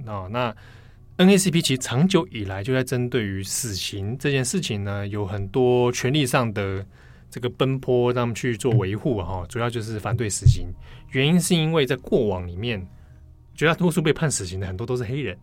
[0.08, 0.28] 啊。
[0.30, 0.54] 那
[1.18, 6.84] N A C P 其实长久以来就在针对于死刑这件事情呢，有很多权利上的。
[7.32, 10.68] 这个奔波，让他们去做维护哈，主要就是反对死刑。
[11.12, 12.86] 原因是因为在过往里面，
[13.56, 15.38] 绝大多数被判死刑的很多都是黑人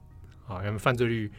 [0.47, 1.33] 啊，因为犯罪率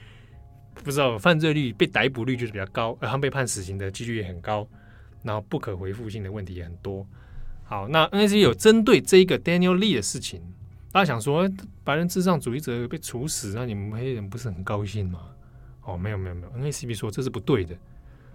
[0.83, 4.67] 不知道犯罪率被逮捕率就是比较高，而他们被判死刑的几率也很高，
[5.21, 7.05] 然后不可回复性的问题也很多。
[7.63, 10.41] 好，那 NAC 有针对这一个 Daniel Lee 的事情，
[10.91, 11.47] 大家想说
[11.83, 15.19] 白人至上主义者被处死，那你们黑人不是很高兴吗？
[15.83, 17.75] 哦，没有没有没有，NACB 说这是不对的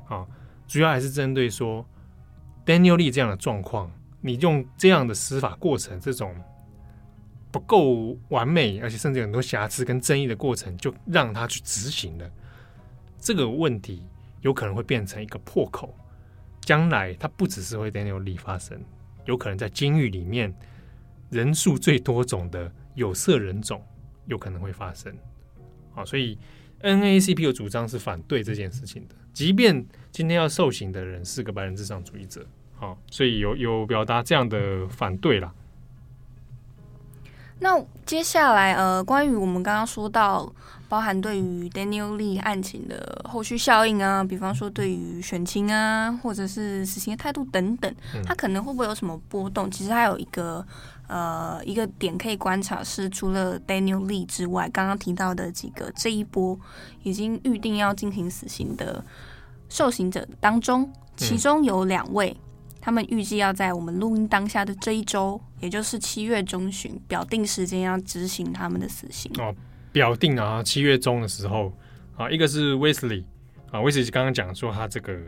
[0.09, 0.25] 啊，
[0.69, 1.85] 主要还是针对说。
[2.65, 3.91] Daniel Lee 这样的状况，
[4.21, 6.35] 你用这样的司法过程，这种
[7.51, 12.31] 不够完美，而且甚至有很多瑕疵跟争议的过程，就让他去执行了，
[13.19, 14.07] 这个问题
[14.41, 15.95] 有可能会变成一个破口。
[16.61, 18.83] 将来他不只是会 Daniel Lee 发生，
[19.27, 20.53] 有可能在监狱里面
[21.29, 23.83] 人数最多种的有色人种
[24.25, 25.15] 有可能会发生。
[25.95, 26.39] 啊，所以
[26.81, 29.15] NACP 的主张是反对这件事情的。
[29.35, 35.53] 即便今天要受刑的人是个白人至上主义者，好，所以有有表达这样的反对啦。
[37.59, 40.53] 那接下来呃，关于我们刚刚说到，
[40.89, 49.71] 包含对于 Daniel Lee 案情的后续效应啊，比方说对于选情啊，或者是死刑的态度等等，它可能会不会有什么波动？
[49.71, 50.67] 其实还有一个
[51.07, 56.59] 呃一个点可以观察是，除了 Daniel Lee 之外，刚刚提到的几个这一波
[57.03, 59.05] 已经预定要进行死刑的
[59.69, 62.37] 受刑者当中，其中有两位。
[62.81, 69.33] 他们预计要在我们录音当下的这一周，也就是七月中旬，表定时间要执行他们的死刑。
[69.39, 69.55] 哦，
[69.91, 71.73] 表定啊，七月中的时候
[72.15, 73.25] 啊，一个是 Wesley
[73.71, 75.19] 啊，Wesley 刚刚讲说他这个，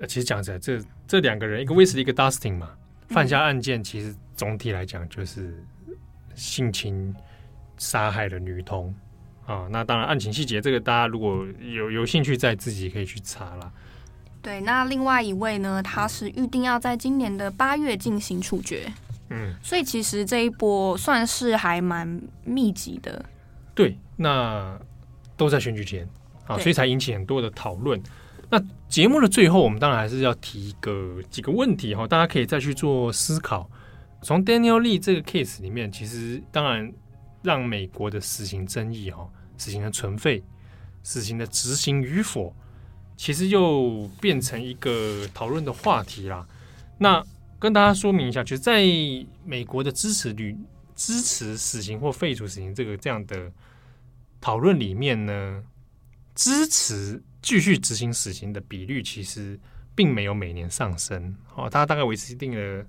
[0.00, 2.70] 呃，其实讲起来，这这两个人，一个 Wesley，一个 Dustin 嘛，
[3.10, 5.62] 犯下案件，其实总体来讲就是
[6.34, 7.14] 性侵
[7.76, 8.94] 杀害了女童
[9.46, 9.68] 啊。
[9.70, 13.70] 那当然，案情细节这个大家如果有有兴趣，再自己可以去查啦。
[14.42, 15.82] 对，那另外一位呢？
[15.82, 18.90] 他是预定要在今年的八月进行处决。
[19.28, 23.22] 嗯，所以其实这一波算是还蛮密集的。
[23.74, 24.78] 对，那
[25.36, 26.08] 都在选举前
[26.46, 28.00] 啊，所以才引起很多的讨论。
[28.50, 33.70] 那节目的最后，我们当然还是要提一个几个问题哈，大家可以再去做思考。
[34.22, 36.92] 从 Daniel Lee 这个 case 里面，其实当然
[37.42, 40.42] 让美国的死刑争议哈，死刑的存废、
[41.02, 42.54] 死刑的执行与否。
[43.16, 46.48] 其实又变成一个讨论的话题啦。
[46.96, 47.22] 那
[47.58, 48.82] 跟大家说明一下，就在
[49.44, 50.56] 美国的支持率、
[50.96, 53.52] 支持死刑或废除死刑这个这样的
[54.40, 55.62] 讨论里面呢，
[56.34, 59.58] 支持继续执行死刑的比率其实
[59.94, 61.34] 并没有每年上升。
[61.54, 62.86] 哦，它大概维持一定的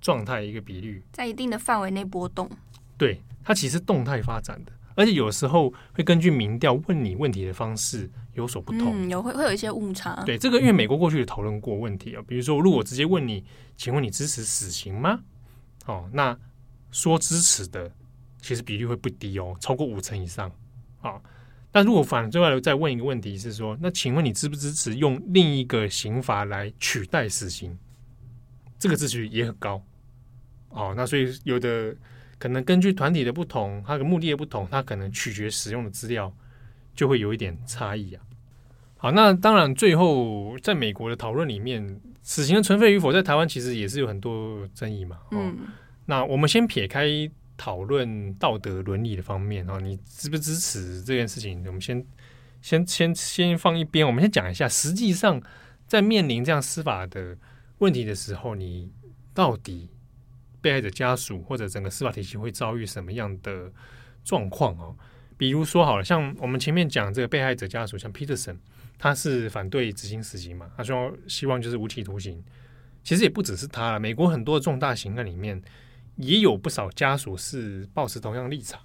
[0.00, 2.50] 状态，一个比率在一定的范围内波动。
[2.96, 4.72] 对，它其实动态发展的。
[4.94, 10.24] 而且有时候会根据民调问你问题的方式有所不同，嗯、有会会有一些误差。
[10.26, 13.44] 对，这个，因为美国过去也讨论过问题啊，比如说，如果我直接问你，
[13.76, 15.20] 请问你支持死刑吗？
[15.86, 16.36] 哦，那
[16.90, 17.88] 说支持的
[18.42, 20.50] 其实比率会不低哦，超过五成以上
[21.00, 21.20] 啊。
[21.70, 27.78] 但如果反过来再问一个问题是说，那请问你支不支持用另一个刑罚来取代死刑？
[28.78, 29.82] 这个支持率也很高
[30.70, 30.94] 哦。
[30.96, 31.96] 那所以有的。
[32.40, 36.32] 可能根据团体的不同，它的目的的不同，它可能取决使用的资料
[36.94, 38.22] 就会有一点差异啊。
[38.96, 45.18] 好，那当然最后在美国的讨论里面，死刑的存废与否，在台湾其实也是有很多争议嘛。
[45.32, 45.56] 嗯，
[46.06, 47.08] 那我们先撇开
[47.58, 51.62] 讨论道德伦理的方面啊，你支不支持这件事情？
[51.66, 52.02] 我们先
[52.62, 55.42] 先先先放一边，我们先讲一下，实际上
[55.86, 57.36] 在面临这样司法的
[57.78, 58.90] 问题的时候，你
[59.34, 59.90] 到底？
[60.60, 63.72] 被害者家属或者整个司法体系会遭遇什么样的
[64.24, 64.96] 状况哦？
[65.36, 68.56] 比如说好了，像我们前面讲这个被害者家属，像 Peterson，
[68.98, 72.42] 他是反对执行死刑嘛，他说希望就是无期徒刑。
[73.04, 75.62] 其实也不只是他，美国很多的重大刑案里面
[76.18, 78.78] 也有不少家属是抱持同样立场。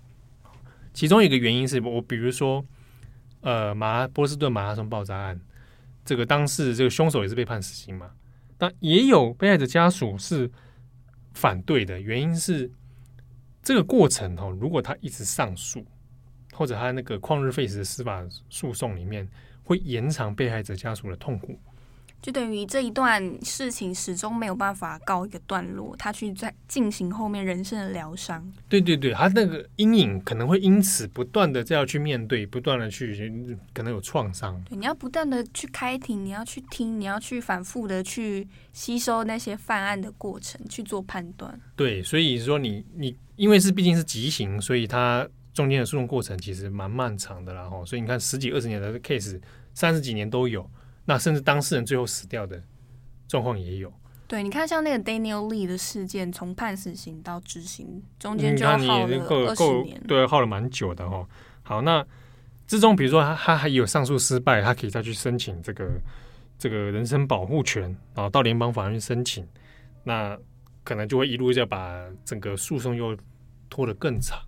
[0.94, 2.66] 其中一个原因是我比如说，
[3.42, 5.40] 呃，马波士顿马拉松爆炸案，
[6.06, 8.10] 这个当时这个凶手也是被判死刑嘛，
[8.58, 10.50] 但也有被害者家属是。
[11.36, 12.70] 反对的原因是，
[13.64, 15.84] 这个过程哦，如果他一直上诉，
[16.54, 19.28] 或者他那个旷日费时的司法诉讼里面，
[19.64, 21.60] 会延长被害者家属的痛苦。
[22.24, 28.50] 就等于这一段事情始终没有办法告一个段落，他去在进行后面人生的疗伤。
[28.70, 34.58] 对对对，他那个阴影可能会因此不断的这样去面对，不断的去可能有创伤。
[34.70, 41.60] 对，你要不断的去开庭，你要去听，你要去反复的去吸收那些犯案的过程，去做判断。
[41.76, 47.66] 对，所以说你你因为是毕竟是极刑，所以他中间的诉讼过程其实蛮漫长的啦。
[47.70, 49.42] 哈，所以你看十几二十年的 case，
[49.74, 50.66] 三十几年都有。
[51.06, 52.62] 那甚至当事人最后死掉的
[53.28, 53.92] 状况也有。
[54.28, 61.28] 对，你看像那个 Daniel Lee 的事件，从判死刑到执行，中间就耗了二十年，对，耗了蛮久的哦。
[61.62, 62.04] 好，那
[62.66, 65.88] 之中比如说他他还有上诉失败，他可以再去申请这个
[66.58, 67.84] 这个人身保护权，
[68.16, 69.48] 然后到联邦法院申请，
[70.04, 70.36] 那
[70.84, 73.16] 可能就会一路要把整个诉讼又
[73.70, 74.40] 拖得更长。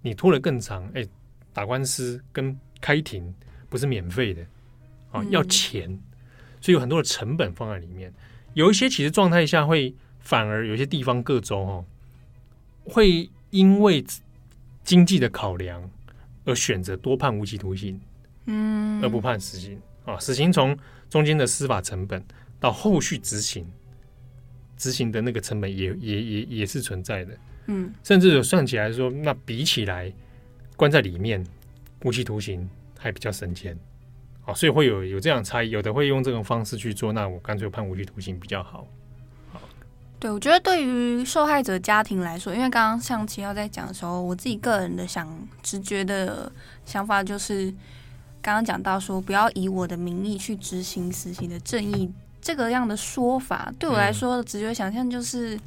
[0.00, 1.04] 你拖得更长，哎，
[1.52, 3.34] 打官司跟开庭
[3.68, 4.46] 不是免费的。
[5.10, 5.98] 啊，要钱，
[6.60, 8.12] 所以有很多的成本放在里面。
[8.54, 11.84] 有一些其实状态下会反而有些地方各州哦，
[12.84, 14.04] 会因为
[14.82, 15.90] 经济的考量
[16.44, 18.00] 而选择多判无期徒刑，
[18.46, 20.18] 嗯，而不判死刑啊。
[20.18, 20.76] 死刑从
[21.08, 22.22] 中间的司法成本
[22.58, 23.66] 到后续执行，
[24.76, 30.12] 执行的那个成本也也也也是存在的，嗯，甚至有算起来说，那比起来
[30.76, 31.46] 关在里面
[32.04, 33.78] 无期徒刑还比较省钱。
[34.54, 38.86] 所以会有有这样差异，有的会用这种方式去做，那我干脆判无期徒刑比较好。
[39.52, 39.60] 好，
[40.18, 45.28] 对，我觉得对于受害者家庭来说，因为刚刚像七号在讲的时候，我自己个人的想
[45.62, 46.50] 直觉的
[46.84, 47.70] 想法就是，
[48.40, 55.60] 刚刚讲到说不要以我的名义去执行死刑的正义这个样的说法，对我来说直觉想象就是，嗯、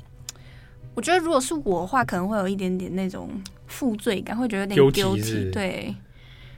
[0.95, 3.29] 我觉得如果是我的话，可能会有一点点那种
[3.67, 5.51] 负罪感，会觉得有点丢弃。
[5.51, 5.95] 对，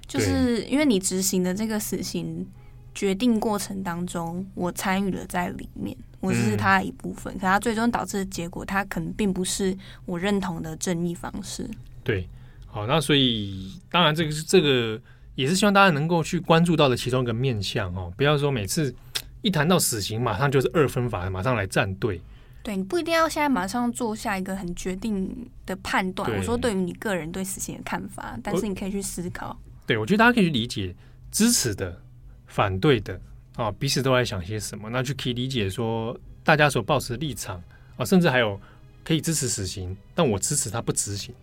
[0.07, 2.47] 就是因为你执行的这个死刑
[2.93, 5.95] 决定过程当中，我参与了在里面。
[6.19, 11.69] 我是他的一部分，嗯、可他最终导致的结果，他可能并不是我认同的正义方式。
[12.01, 12.25] 对，
[12.65, 14.97] 好，那所以当然这个是这个
[15.35, 18.95] 也是希望大家能够去关注到的其中一个面向哦，不要说每次
[19.41, 22.21] 一谈到死刑，马上就是二分法，马上来站队。
[22.63, 26.31] 对，你不一定要现在马上做下一个很决定的判断。
[26.31, 29.59] 我说对于你个人对死刑的看法，但是你可以去思考。
[29.85, 30.95] 对，我觉得大家可以去理解
[31.31, 32.01] 支持的、
[32.47, 33.19] 反对的。
[33.55, 37.61] 啊，彼此都在想些什么，那就可以理解说大家所抱持的立场
[37.97, 38.59] 啊，甚至还有
[39.03, 41.35] 可以支持死刑，但我支持他不执行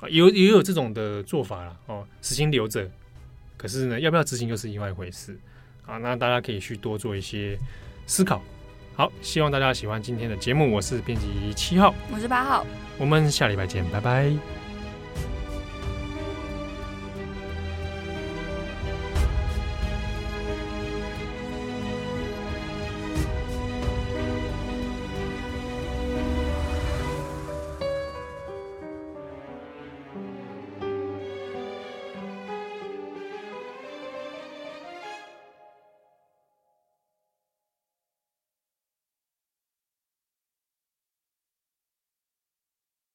[0.00, 2.90] 啊，有也有这种的做法了哦，死刑留着，
[3.56, 5.38] 可是呢，要不要执行又是另外一回事
[5.86, 5.98] 啊。
[5.98, 7.56] 那大家可以去多做一些
[8.08, 8.42] 思考。
[8.96, 12.66] 好，希望大家喜欢今天的节目，我是编辑七号，我是八号，
[12.98, 14.65] 我们下礼拜见，拜拜。